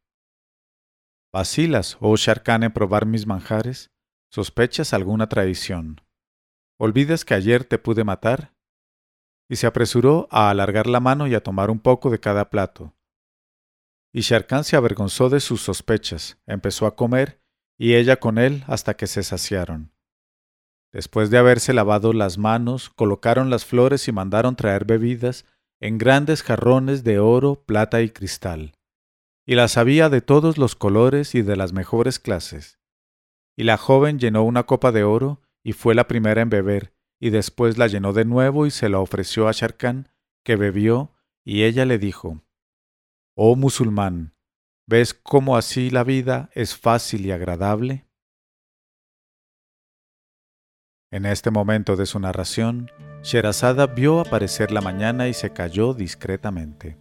[1.33, 3.91] ¿Vacilas, oh Sharkan, en probar mis manjares?
[4.29, 6.01] ¿Sospechas alguna traición?
[6.77, 8.53] ¿Olvidas que ayer te pude matar?
[9.51, 12.95] Y se apresuró a alargar la mano y a tomar un poco de cada plato.
[14.13, 17.41] Y Sharkan se avergonzó de sus sospechas, empezó a comer,
[17.77, 19.91] y ella con él hasta que se saciaron.
[20.93, 25.45] Después de haberse lavado las manos, colocaron las flores y mandaron traer bebidas
[25.81, 28.73] en grandes jarrones de oro, plata y cristal
[29.45, 32.79] y las había de todos los colores y de las mejores clases.
[33.57, 37.29] Y la joven llenó una copa de oro y fue la primera en beber, y
[37.29, 40.09] después la llenó de nuevo y se la ofreció a Sharkan,
[40.43, 41.13] que bebió,
[41.45, 42.41] y ella le dijo,
[43.35, 44.33] Oh musulmán,
[44.87, 48.07] ¿ves cómo así la vida es fácil y agradable?
[51.11, 52.89] En este momento de su narración,
[53.21, 56.97] Sherazada vio aparecer la mañana y se calló discretamente.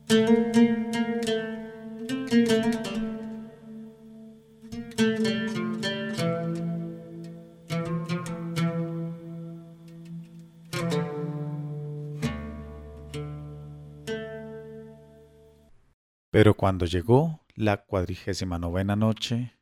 [16.41, 19.59] Pero cuando llegó la cuadrigésima novena noche,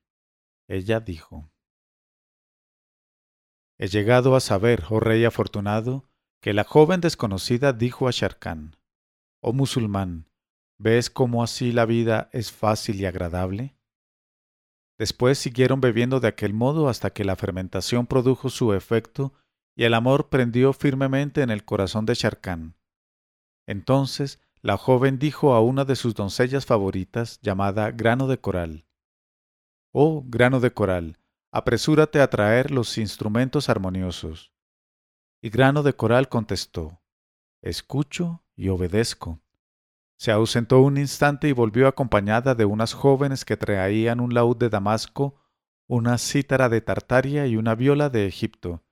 [0.68, 1.50] ella dijo,
[3.78, 6.08] He llegado a saber, oh rey afortunado,
[6.40, 8.76] que la joven desconocida dijo a Sharkan,
[9.42, 10.30] Oh musulmán,
[10.78, 13.76] ¿ves cómo así la vida es fácil y agradable?
[15.00, 19.32] Después siguieron bebiendo de aquel modo hasta que la fermentación produjo su efecto
[19.76, 22.76] y el amor prendió firmemente en el corazón de Sharkan.
[23.66, 28.88] Entonces la joven dijo a una de sus doncellas favoritas, llamada Grano de Coral,
[29.92, 31.18] Oh, grano de coral,
[31.50, 34.52] apresúrate a traer los instrumentos armoniosos.
[35.40, 37.00] Y Grano de Coral contestó,
[37.62, 39.40] Escucho y obedezco.
[40.18, 44.68] Se ausentó un instante y volvió acompañada de unas jóvenes que traían un laúd de
[44.68, 45.40] Damasco,
[45.86, 48.82] una cítara de Tartaria y una viola de Egipto.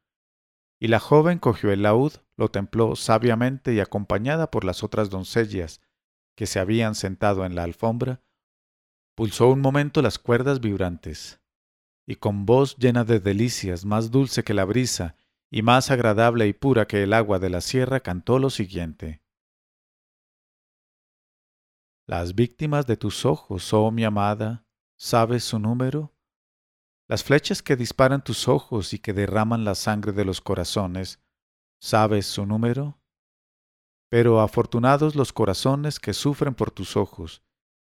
[0.78, 5.80] Y la joven cogió el laúd, lo templó sabiamente y acompañada por las otras doncellas
[6.36, 8.22] que se habían sentado en la alfombra,
[9.14, 11.40] pulsó un momento las cuerdas vibrantes,
[12.06, 15.16] y con voz llena de delicias, más dulce que la brisa,
[15.50, 19.22] y más agradable y pura que el agua de la sierra, cantó lo siguiente.
[22.06, 24.66] Las víctimas de tus ojos, oh mi amada,
[24.96, 26.15] ¿sabes su número?
[27.08, 31.20] Las flechas que disparan tus ojos y que derraman la sangre de los corazones,
[31.80, 32.98] ¿sabes su número?
[34.08, 37.42] pero afortunados los corazones que sufren por tus ojos,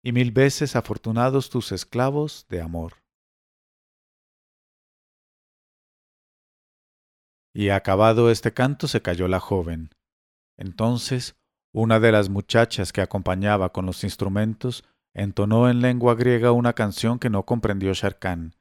[0.03, 2.93] y mil veces afortunados tus esclavos de amor.
[7.53, 9.89] Y acabado este canto se cayó la joven.
[10.57, 11.36] Entonces
[11.74, 14.84] una de las muchachas que acompañaba con los instrumentos
[15.14, 18.55] entonó en lengua griega una canción que no comprendió Sharkan,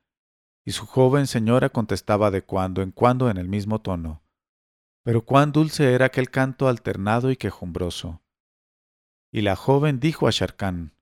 [0.68, 4.22] y su joven señora contestaba de cuando en cuando en el mismo tono.
[5.02, 8.20] Pero cuán dulce era aquel canto alternado y quejumbroso.
[9.32, 10.92] Y la joven dijo a Sharkan,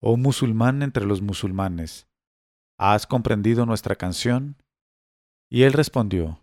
[0.00, 2.08] Oh musulmán entre los musulmanes,
[2.78, 4.56] ¿has comprendido nuestra canción?
[5.50, 6.42] Y él respondió,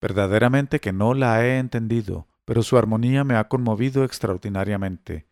[0.00, 5.28] Verdaderamente que no la he entendido, pero su armonía me ha conmovido extraordinariamente,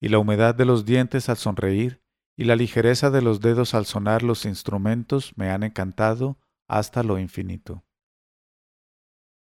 [0.00, 2.00] y la humedad de los dientes al sonreír
[2.36, 7.18] y la ligereza de los dedos al sonar los instrumentos me han encantado hasta lo
[7.18, 7.84] infinito.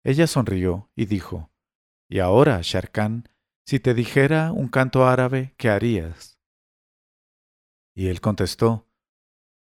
[0.03, 1.51] Ella sonrió y dijo,
[2.09, 3.29] Y ahora, Sharkan,
[3.65, 6.39] si te dijera un canto árabe, ¿qué harías?
[7.95, 8.89] Y él contestó,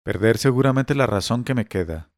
[0.04, 2.12] Perder seguramente la razón que me queda.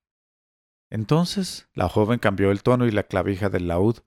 [0.91, 4.01] Entonces la joven cambió el tono y la clavija del laúd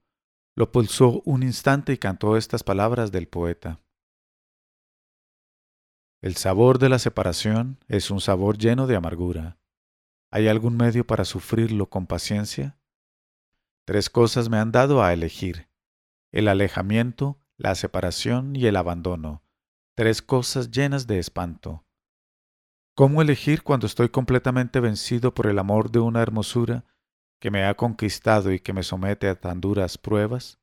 [0.55, 3.79] lo pulsó un instante y cantó estas palabras del poeta.
[6.21, 9.57] El sabor de la separación es un sabor lleno de amargura.
[10.29, 12.77] ¿Hay algún medio para sufrirlo con paciencia?
[13.85, 15.67] Tres cosas me han dado a elegir.
[16.31, 19.41] El alejamiento, la separación y el abandono.
[19.95, 21.85] Tres cosas llenas de espanto.
[22.93, 26.85] ¿Cómo elegir cuando estoy completamente vencido por el amor de una hermosura
[27.39, 30.60] que me ha conquistado y que me somete a tan duras pruebas?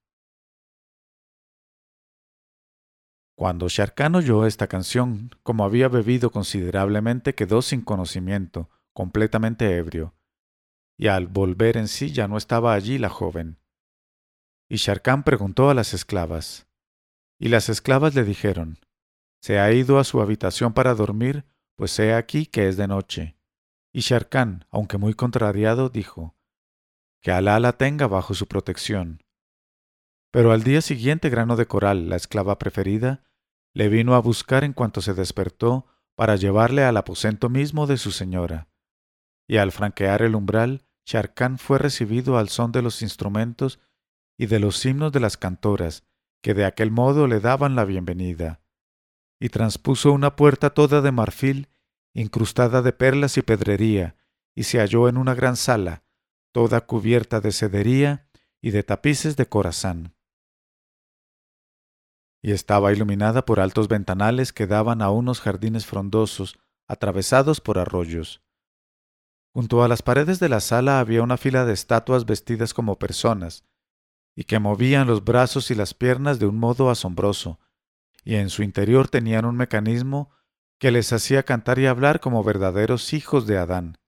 [3.39, 10.13] Cuando Sharkan oyó esta canción, como había bebido considerablemente, quedó sin conocimiento, completamente ebrio,
[10.97, 13.61] y al volver en sí ya no estaba allí la joven.
[14.69, 16.67] Y Sharkan preguntó a las esclavas,
[17.39, 18.81] y las esclavas le dijeron,
[19.41, 21.45] Se ha ido a su habitación para dormir,
[21.77, 23.37] pues he aquí que es de noche.
[23.93, 26.35] Y Sharkan, aunque muy contrariado, dijo,
[27.23, 29.23] que Alá la tenga bajo su protección.
[30.33, 33.23] Pero al día siguiente Grano de Coral, la esclava preferida,
[33.75, 38.11] le vino a buscar en cuanto se despertó para llevarle al aposento mismo de su
[38.11, 38.69] señora.
[39.47, 43.81] Y al franquear el umbral, Charcán fue recibido al son de los instrumentos
[44.37, 46.05] y de los himnos de las cantoras,
[46.43, 48.61] que de aquel modo le daban la bienvenida.
[49.41, 51.69] Y transpuso una puerta toda de marfil,
[52.15, 54.17] incrustada de perlas y pedrería,
[54.55, 56.03] y se halló en una gran sala,
[56.53, 58.29] toda cubierta de sedería
[58.61, 60.15] y de tapices de corazán.
[62.43, 68.43] Y estaba iluminada por altos ventanales que daban a unos jardines frondosos, atravesados por arroyos.
[69.53, 73.65] Junto a las paredes de la sala había una fila de estatuas vestidas como personas,
[74.37, 77.59] y que movían los brazos y las piernas de un modo asombroso,
[78.25, 80.31] y en su interior tenían un mecanismo
[80.79, 83.99] que les hacía cantar y hablar como verdaderos hijos de Adán.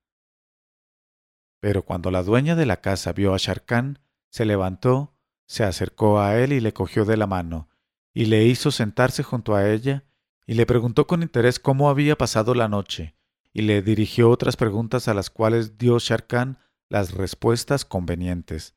[1.58, 3.98] Pero cuando la dueña de la casa vio a Sharkan,
[4.30, 5.16] se levantó,
[5.46, 7.69] se acercó a él y le cogió de la mano,
[8.12, 10.04] y le hizo sentarse junto a ella,
[10.46, 13.16] y le preguntó con interés cómo había pasado la noche,
[13.52, 16.58] y le dirigió otras preguntas a las cuales dio Sharkan
[16.88, 18.74] las respuestas convenientes.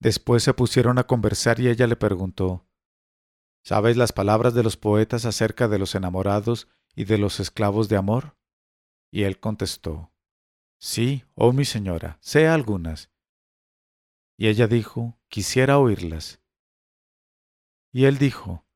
[0.00, 2.66] Después se pusieron a conversar y ella le preguntó
[3.62, 7.96] ¿Sabes las palabras de los poetas acerca de los enamorados y de los esclavos de
[7.96, 8.36] amor?
[9.10, 10.12] Y él contestó
[10.78, 13.10] Sí, oh mi señora, sé algunas.
[14.36, 16.40] Y ella dijo, quisiera oírlas.
[17.96, 18.66] Y él dijo,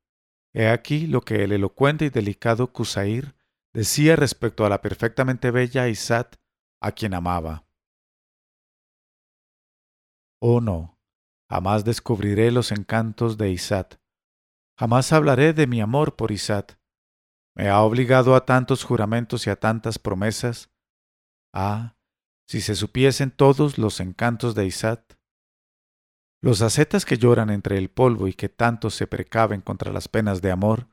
[0.51, 3.35] He aquí lo que el elocuente y delicado Kusair
[3.71, 6.37] decía respecto a la perfectamente bella Isat,
[6.81, 7.67] a quien amaba.
[10.41, 10.99] Oh no,
[11.47, 14.01] jamás descubriré los encantos de Isat,
[14.75, 16.71] jamás hablaré de mi amor por Isat.
[17.55, 20.71] Me ha obligado a tantos juramentos y a tantas promesas,
[21.53, 21.95] Ah,
[22.47, 25.13] si se supiesen todos los encantos de Isat.
[26.43, 30.41] Los ascetas que lloran entre el polvo y que tanto se precaven contra las penas
[30.41, 30.87] de amor,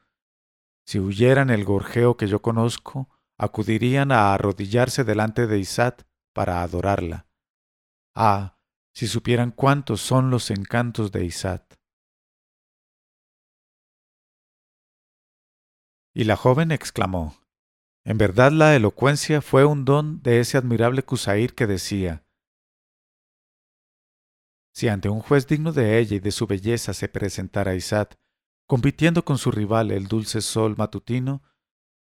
[0.87, 6.03] si huyeran el gorjeo que yo conozco, acudirían a arrodillarse delante de Isat
[6.35, 7.27] para adorarla.
[8.15, 8.59] Ah,
[8.95, 11.75] si supieran cuántos son los encantos de Isat.
[16.15, 17.37] Y la joven exclamó,
[18.05, 22.25] en verdad la elocuencia fue un don de ese admirable Kusair que decía,
[24.79, 28.15] si ante un juez digno de ella y de su belleza se presentara Isat,
[28.69, 31.43] compitiendo con su rival el dulce sol matutino,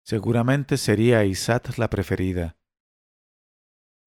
[0.05, 2.57] seguramente sería Isat la preferida.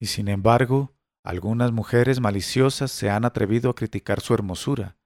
[0.01, 4.97] Y sin embargo, algunas mujeres maliciosas se han atrevido a criticar su hermosura.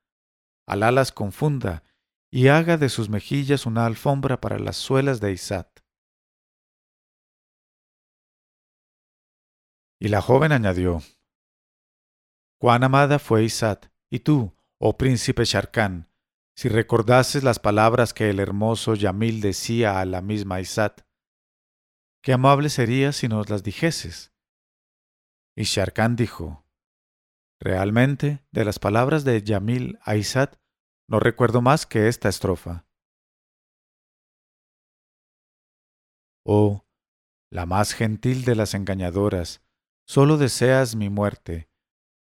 [0.65, 1.83] Alá las confunda
[2.31, 5.81] y haga de sus mejillas una alfombra para las suelas de Isat.
[9.99, 11.03] Y la joven añadió,
[12.59, 16.11] Cuán amada fue Isat, y tú, oh príncipe Sharkán,
[16.57, 21.03] si recordases las palabras que el hermoso Yamil decía a la misma Isat,
[22.21, 24.33] qué amable sería si nos las dijeses.
[25.57, 26.65] Y Sharkán dijo,
[27.61, 30.57] Realmente, de las palabras de Yamil a Isat,
[31.09, 32.87] no recuerdo más que esta estrofa.
[36.45, 36.87] Oh,
[37.51, 39.65] la más gentil de las engañadoras,
[40.07, 41.68] solo deseas mi muerte,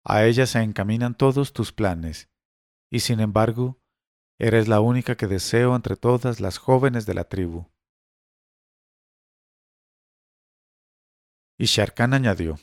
[0.04, 2.30] a ella se encaminan todos tus planes,
[2.90, 3.80] y sin embargo,
[4.40, 7.68] eres la única que deseo entre todas las jóvenes de la tribu.
[11.60, 12.58] Y Sharkan añadió,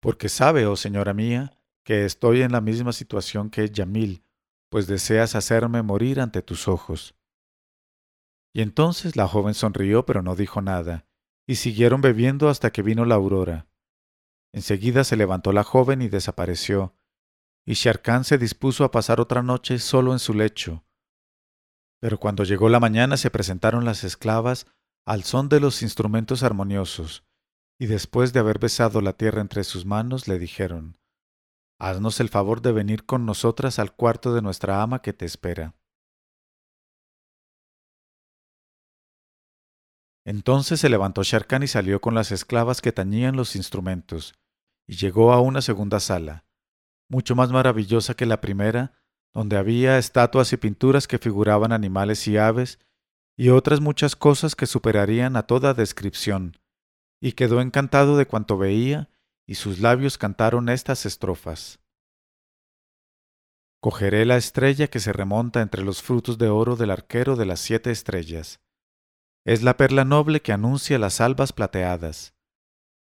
[0.00, 4.24] Porque sabe, oh señora mía, que estoy en la misma situación que Yamil,
[4.68, 7.16] pues deseas hacerme morir ante tus ojos.
[8.54, 11.06] Y entonces la joven sonrió pero no dijo nada,
[11.46, 13.66] y siguieron bebiendo hasta que vino la aurora.
[14.56, 16.96] Enseguida se levantó la joven y desapareció,
[17.66, 20.82] y Sharkan se dispuso a pasar otra noche solo en su lecho.
[22.00, 24.66] Pero cuando llegó la mañana se presentaron las esclavas
[25.04, 27.26] al son de los instrumentos armoniosos,
[27.78, 30.96] y después de haber besado la tierra entre sus manos le dijeron,
[31.78, 35.74] Haznos el favor de venir con nosotras al cuarto de nuestra ama que te espera.
[40.24, 44.34] Entonces se levantó Sharkan y salió con las esclavas que tañían los instrumentos,
[44.86, 46.44] y llegó a una segunda sala,
[47.08, 48.92] mucho más maravillosa que la primera,
[49.34, 52.78] donde había estatuas y pinturas que figuraban animales y aves,
[53.36, 56.56] y otras muchas cosas que superarían a toda descripción,
[57.20, 59.10] y quedó encantado de cuanto veía,
[59.46, 61.78] y sus labios cantaron estas estrofas.
[63.80, 67.60] Cogeré la estrella que se remonta entre los frutos de oro del arquero de las
[67.60, 68.60] siete estrellas.
[69.44, 72.35] Es la perla noble que anuncia las albas plateadas.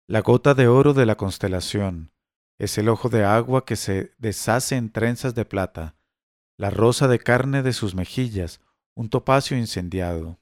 [0.05, 2.11] La gota de oro de la constelación.
[2.59, 5.95] Es el ojo de agua que se deshace en trenzas de plata.
[6.57, 8.59] La rosa de carne de sus mejillas,
[8.95, 10.41] un topacio incendiado.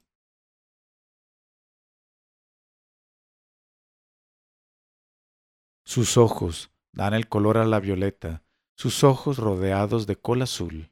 [5.84, 8.42] Sus ojos dan el color a la violeta,
[8.76, 10.90] sus ojos rodeados de cola azul.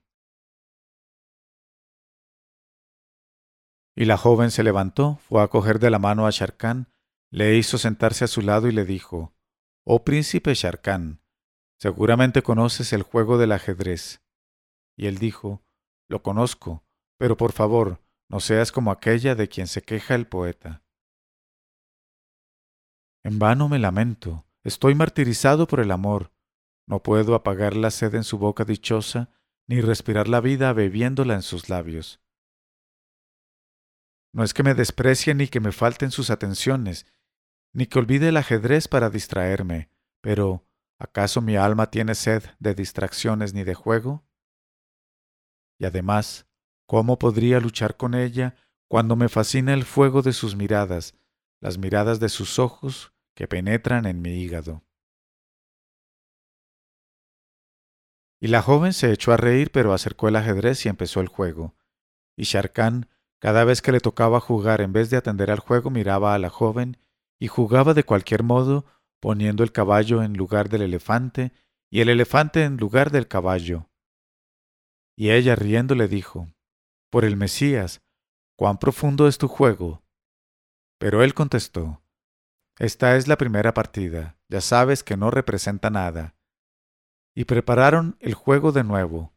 [3.96, 6.86] Y la joven se levantó, fue a coger de la mano a Sharkán,
[7.30, 9.34] le hizo sentarse a su lado y le dijo,
[9.84, 11.22] Oh príncipe Sharkán,
[11.78, 14.22] seguramente conoces el juego del ajedrez.
[14.96, 15.64] Y él dijo,
[16.08, 16.84] Lo conozco,
[17.18, 20.82] pero por favor, no seas como aquella de quien se queja el poeta.
[23.22, 26.32] En vano me lamento, estoy martirizado por el amor,
[26.86, 29.30] no puedo apagar la sed en su boca dichosa,
[29.68, 32.20] ni respirar la vida bebiéndola en sus labios.
[34.32, 37.06] No es que me desprecie ni que me falten sus atenciones,
[37.72, 39.90] ni que olvide el ajedrez para distraerme,
[40.20, 40.66] pero
[40.98, 44.24] ¿acaso mi alma tiene sed de distracciones ni de juego?
[45.78, 46.46] Y además,
[46.86, 48.56] ¿cómo podría luchar con ella
[48.88, 51.14] cuando me fascina el fuego de sus miradas,
[51.60, 54.84] las miradas de sus ojos que penetran en mi hígado?
[58.42, 61.76] Y la joven se echó a reír, pero acercó el ajedrez y empezó el juego.
[62.36, 63.08] Y Sharkan
[63.38, 66.50] cada vez que le tocaba jugar, en vez de atender al juego, miraba a la
[66.50, 66.98] joven
[67.40, 68.84] y jugaba de cualquier modo,
[69.18, 71.52] poniendo el caballo en lugar del elefante
[71.90, 73.90] y el elefante en lugar del caballo.
[75.16, 76.48] Y ella riendo le dijo,
[77.10, 78.02] Por el Mesías,
[78.56, 80.04] cuán profundo es tu juego.
[80.98, 82.02] Pero él contestó,
[82.78, 86.36] Esta es la primera partida, ya sabes que no representa nada.
[87.34, 89.32] Y prepararon el juego de nuevo,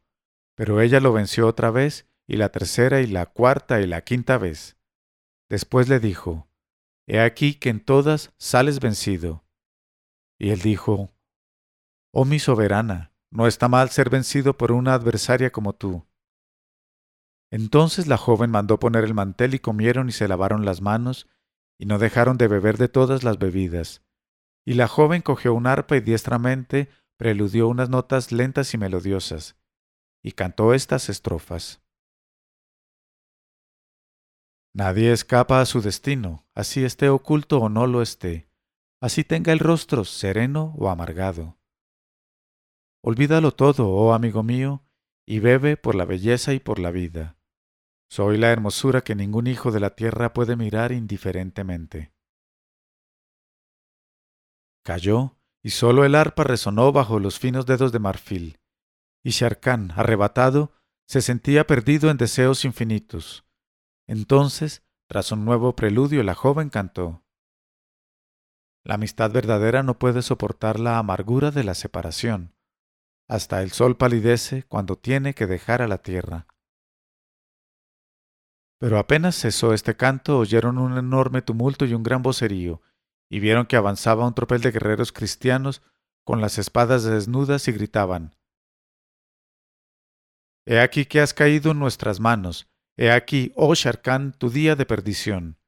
[0.56, 4.36] pero ella lo venció otra vez y la tercera y la cuarta y la quinta
[4.38, 4.76] vez.
[5.48, 6.48] Después le dijo,
[7.06, 9.44] He aquí que en todas sales vencido.
[10.38, 11.12] Y él dijo,
[12.12, 16.06] Oh mi soberana, no está mal ser vencido por una adversaria como tú.
[17.50, 21.28] Entonces la joven mandó poner el mantel y comieron y se lavaron las manos,
[21.78, 24.02] y no dejaron de beber de todas las bebidas.
[24.64, 29.56] Y la joven cogió un arpa y diestramente preludió unas notas lentas y melodiosas,
[30.22, 31.83] y cantó estas estrofas.
[34.76, 38.50] Nadie escapa a su destino, así esté oculto o no lo esté,
[39.00, 41.60] así tenga el rostro sereno o amargado.
[43.00, 44.82] Olvídalo todo, oh amigo mío,
[45.24, 47.38] y bebe por la belleza y por la vida.
[48.10, 52.12] Soy la hermosura que ningún hijo de la tierra puede mirar indiferentemente.
[54.84, 58.58] Cayó, y sólo el arpa resonó bajo los finos dedos de marfil,
[59.22, 60.72] y Sharkan, arrebatado,
[61.06, 63.43] se sentía perdido en deseos infinitos.
[64.06, 67.22] Entonces, tras un nuevo preludio, la joven cantó.
[68.84, 72.54] La amistad verdadera no puede soportar la amargura de la separación.
[73.28, 76.46] Hasta el sol palidece cuando tiene que dejar a la tierra.
[78.78, 82.82] Pero apenas cesó este canto, oyeron un enorme tumulto y un gran vocerío,
[83.30, 85.82] y vieron que avanzaba un tropel de guerreros cristianos
[86.24, 88.36] con las espadas desnudas y gritaban
[90.66, 92.66] He aquí que has caído en nuestras manos,
[92.96, 95.58] he aquí, oh Sharkan, tu día de perdición.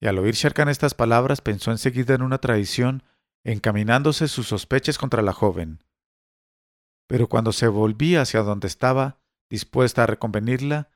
[0.00, 3.02] Y al oír Sharkan estas palabras pensó enseguida en una traición,
[3.44, 5.82] encaminándose sus sospechas contra la joven.
[7.06, 10.90] Pero cuando se volvía hacia donde estaba, dispuesta a reconvenirla,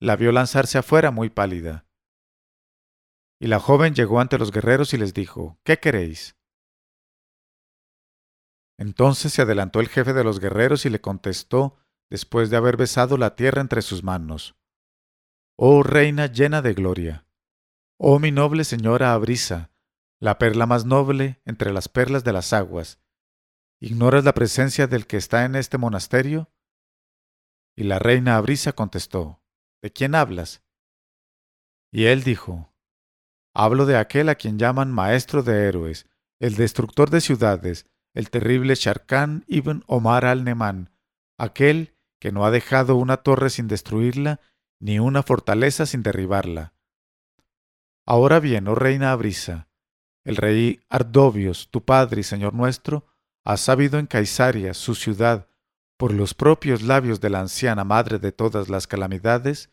[0.00, 1.86] la vio lanzarse afuera muy pálida.
[3.40, 6.36] Y la joven llegó ante los guerreros y les dijo, ¿Qué queréis?
[8.78, 11.76] Entonces se adelantó el jefe de los guerreros y le contestó,
[12.14, 14.54] después de haber besado la tierra entre sus manos,
[15.56, 17.26] Oh reina llena de gloria,
[17.98, 19.72] oh mi noble señora Abrisa,
[20.20, 23.00] la perla más noble entre las perlas de las aguas,
[23.80, 26.52] ¿ignoras la presencia del que está en este monasterio?
[27.74, 29.42] Y la reina Abrisa contestó,
[29.82, 30.62] ¿De quién hablas?
[31.90, 32.72] Y él dijo,
[33.56, 36.08] Hablo de aquel a quien llaman maestro de héroes,
[36.38, 40.94] el destructor de ciudades, el terrible Sharkan ibn Omar al-Neman,
[41.38, 41.93] aquel
[42.24, 44.40] que no ha dejado una torre sin destruirla,
[44.80, 46.72] ni una fortaleza sin derribarla.
[48.06, 49.68] Ahora bien, oh reina Abrisa,
[50.24, 53.04] el rey Ardovios, tu padre y señor nuestro,
[53.44, 55.48] ha sabido en Caisaria, su ciudad,
[55.98, 59.68] por los propios labios de la anciana madre de todas las calamidades,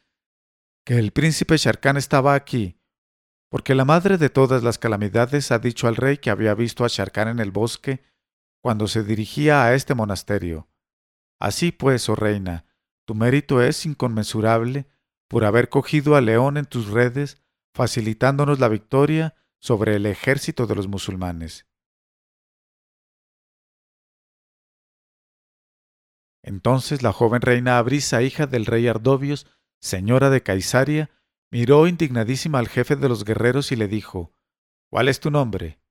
[0.85, 2.81] que el príncipe Sharkan estaba aquí,
[3.49, 6.89] porque la madre de todas las calamidades ha dicho al rey que había visto a
[6.89, 8.03] Sharkan en el bosque
[8.61, 10.67] cuando se dirigía a este monasterio.
[11.41, 12.65] Así pues, oh reina,
[13.07, 14.85] tu mérito es inconmensurable
[15.27, 17.41] por haber cogido al león en tus redes,
[17.73, 21.65] facilitándonos la victoria sobre el ejército de los musulmanes.
[26.43, 29.47] Entonces la joven reina Abrisa, hija del rey Ardovios,
[29.79, 31.09] señora de Caisaria,
[31.49, 34.31] miró indignadísima al jefe de los guerreros y le dijo,
[34.91, 35.81] ¿Cuál es tu nombre?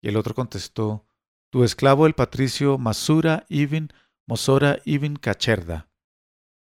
[0.00, 1.06] Y el otro contestó,
[1.50, 3.90] Tu esclavo el patricio Masura ibn
[4.26, 5.90] Mosora ibn Cacherda.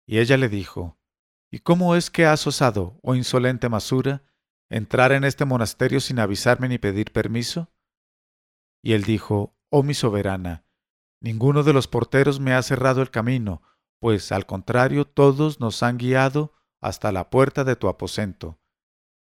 [0.08, 1.00] Y ella le dijo,
[1.52, 4.24] ¿Y cómo es que has osado, oh insolente Masura,
[4.70, 7.72] entrar en este monasterio sin avisarme ni pedir permiso?
[8.82, 10.66] Y él dijo, Oh mi soberana,
[11.22, 13.62] Ninguno de los porteros me ha cerrado el camino,
[14.00, 16.52] pues al contrario todos nos han guiado
[16.82, 18.60] hasta la puerta de tu aposento.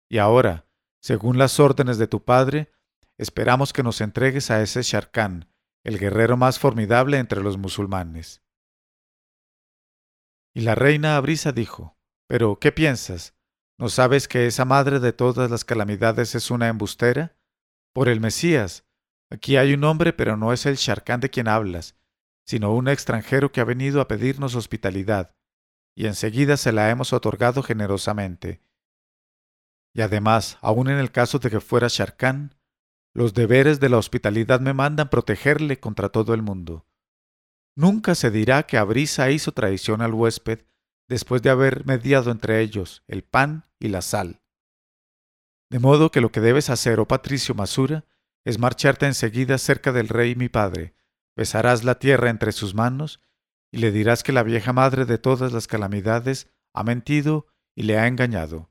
[0.08, 0.66] Y ahora,
[1.02, 2.72] según las órdenes de tu padre,
[3.18, 5.49] esperamos que nos entregues a ese Sharkan,
[5.84, 8.42] el guerrero más formidable entre los musulmanes.
[10.54, 13.34] Y la reina Abrisa dijo, Pero, ¿qué piensas?
[13.78, 17.36] ¿No sabes que esa madre de todas las calamidades es una embustera?
[17.92, 18.84] Por el Mesías,
[19.30, 21.96] Aquí hay un hombre, pero no es el Sharkan de quien hablas,
[22.44, 25.36] sino un extranjero que ha venido a pedirnos hospitalidad,
[25.96, 28.60] y enseguida se la hemos otorgado generosamente.
[29.94, 32.56] Y además, aun en el caso de que fuera Sharkan,
[33.12, 36.86] los deberes de la hospitalidad me mandan protegerle contra todo el mundo.
[37.76, 40.60] Nunca se dirá que Abrisa hizo traición al huésped
[41.08, 44.42] después de haber mediado entre ellos el pan y la sal.
[45.70, 48.04] De modo que lo que debes hacer, oh Patricio Masura,
[48.44, 50.94] es marcharte enseguida cerca del rey mi padre,
[51.36, 53.20] besarás la tierra entre sus manos,
[53.72, 57.98] y le dirás que la vieja madre de todas las calamidades ha mentido y le
[57.98, 58.70] ha engañado.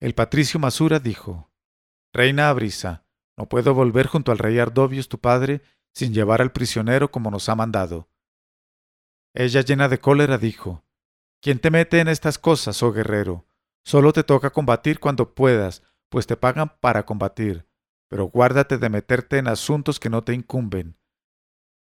[0.00, 1.51] El patricio Masura dijo,
[2.12, 3.04] Reina Abrisa,
[3.36, 5.62] no puedo volver junto al rey Ardovius tu padre
[5.94, 8.08] sin llevar al prisionero como nos ha mandado.
[9.34, 10.84] Ella llena de cólera dijo,
[11.40, 13.46] ¿Quién te mete en estas cosas, oh guerrero?
[13.84, 17.66] Solo te toca combatir cuando puedas, pues te pagan para combatir,
[18.08, 20.98] pero guárdate de meterte en asuntos que no te incumben.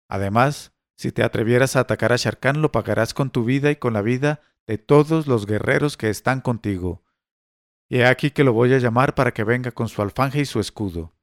[0.09, 3.93] Además, si te atrevieras a atacar a Sharkan, lo pagarás con tu vida y con
[3.93, 7.03] la vida de todos los guerreros que están contigo.
[7.89, 10.45] Y he aquí que lo voy a llamar para que venga con su alfanje y
[10.45, 11.15] su escudo.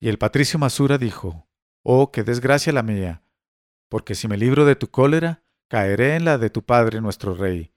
[0.00, 1.48] Y el patricio Masura dijo,
[1.82, 3.22] Oh, qué desgracia la mía,
[3.88, 7.72] porque si me libro de tu cólera, caeré en la de tu padre nuestro rey,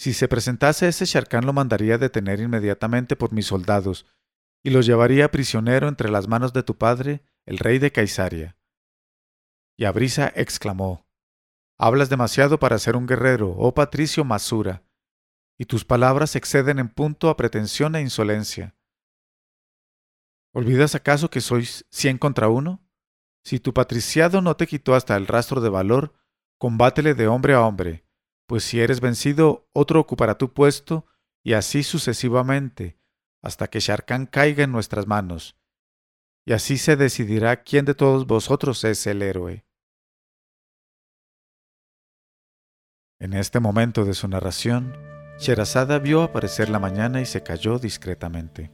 [0.00, 4.06] si se presentase ese Sharkan lo mandaría detener inmediatamente por mis soldados,
[4.62, 8.56] y lo llevaría prisionero entre las manos de tu padre, el rey de Caisaria.
[9.76, 11.06] Y Abrisa exclamó,
[11.78, 14.82] Hablas demasiado para ser un guerrero, oh patricio Masura,
[15.60, 18.74] y tus palabras exceden en punto a pretensión e insolencia.
[20.54, 22.82] ¿Olvidas acaso que sois cien contra uno?
[23.44, 26.14] Si tu patriciado no te quitó hasta el rastro de valor,
[26.56, 28.06] combátele de hombre a hombre,
[28.46, 31.04] pues si eres vencido, otro ocupará tu puesto,
[31.44, 32.98] y así sucesivamente,
[33.42, 35.58] hasta que Sharkan caiga en nuestras manos.
[36.46, 39.66] Y así se decidirá quién de todos vosotros es el héroe.
[43.18, 48.70] En este momento de su narración, Sherazada vio aparecer la mañana y se calló discretamente.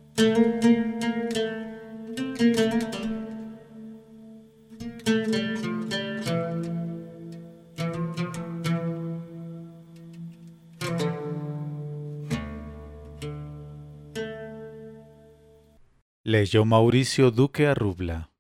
[16.25, 18.33] Leyó Mauricio Duque Arrubla.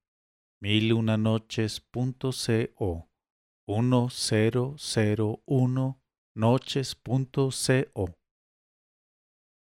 [0.59, 3.09] Mil una noches.co
[3.69, 6.06] 1001
[6.37, 8.09] noches.co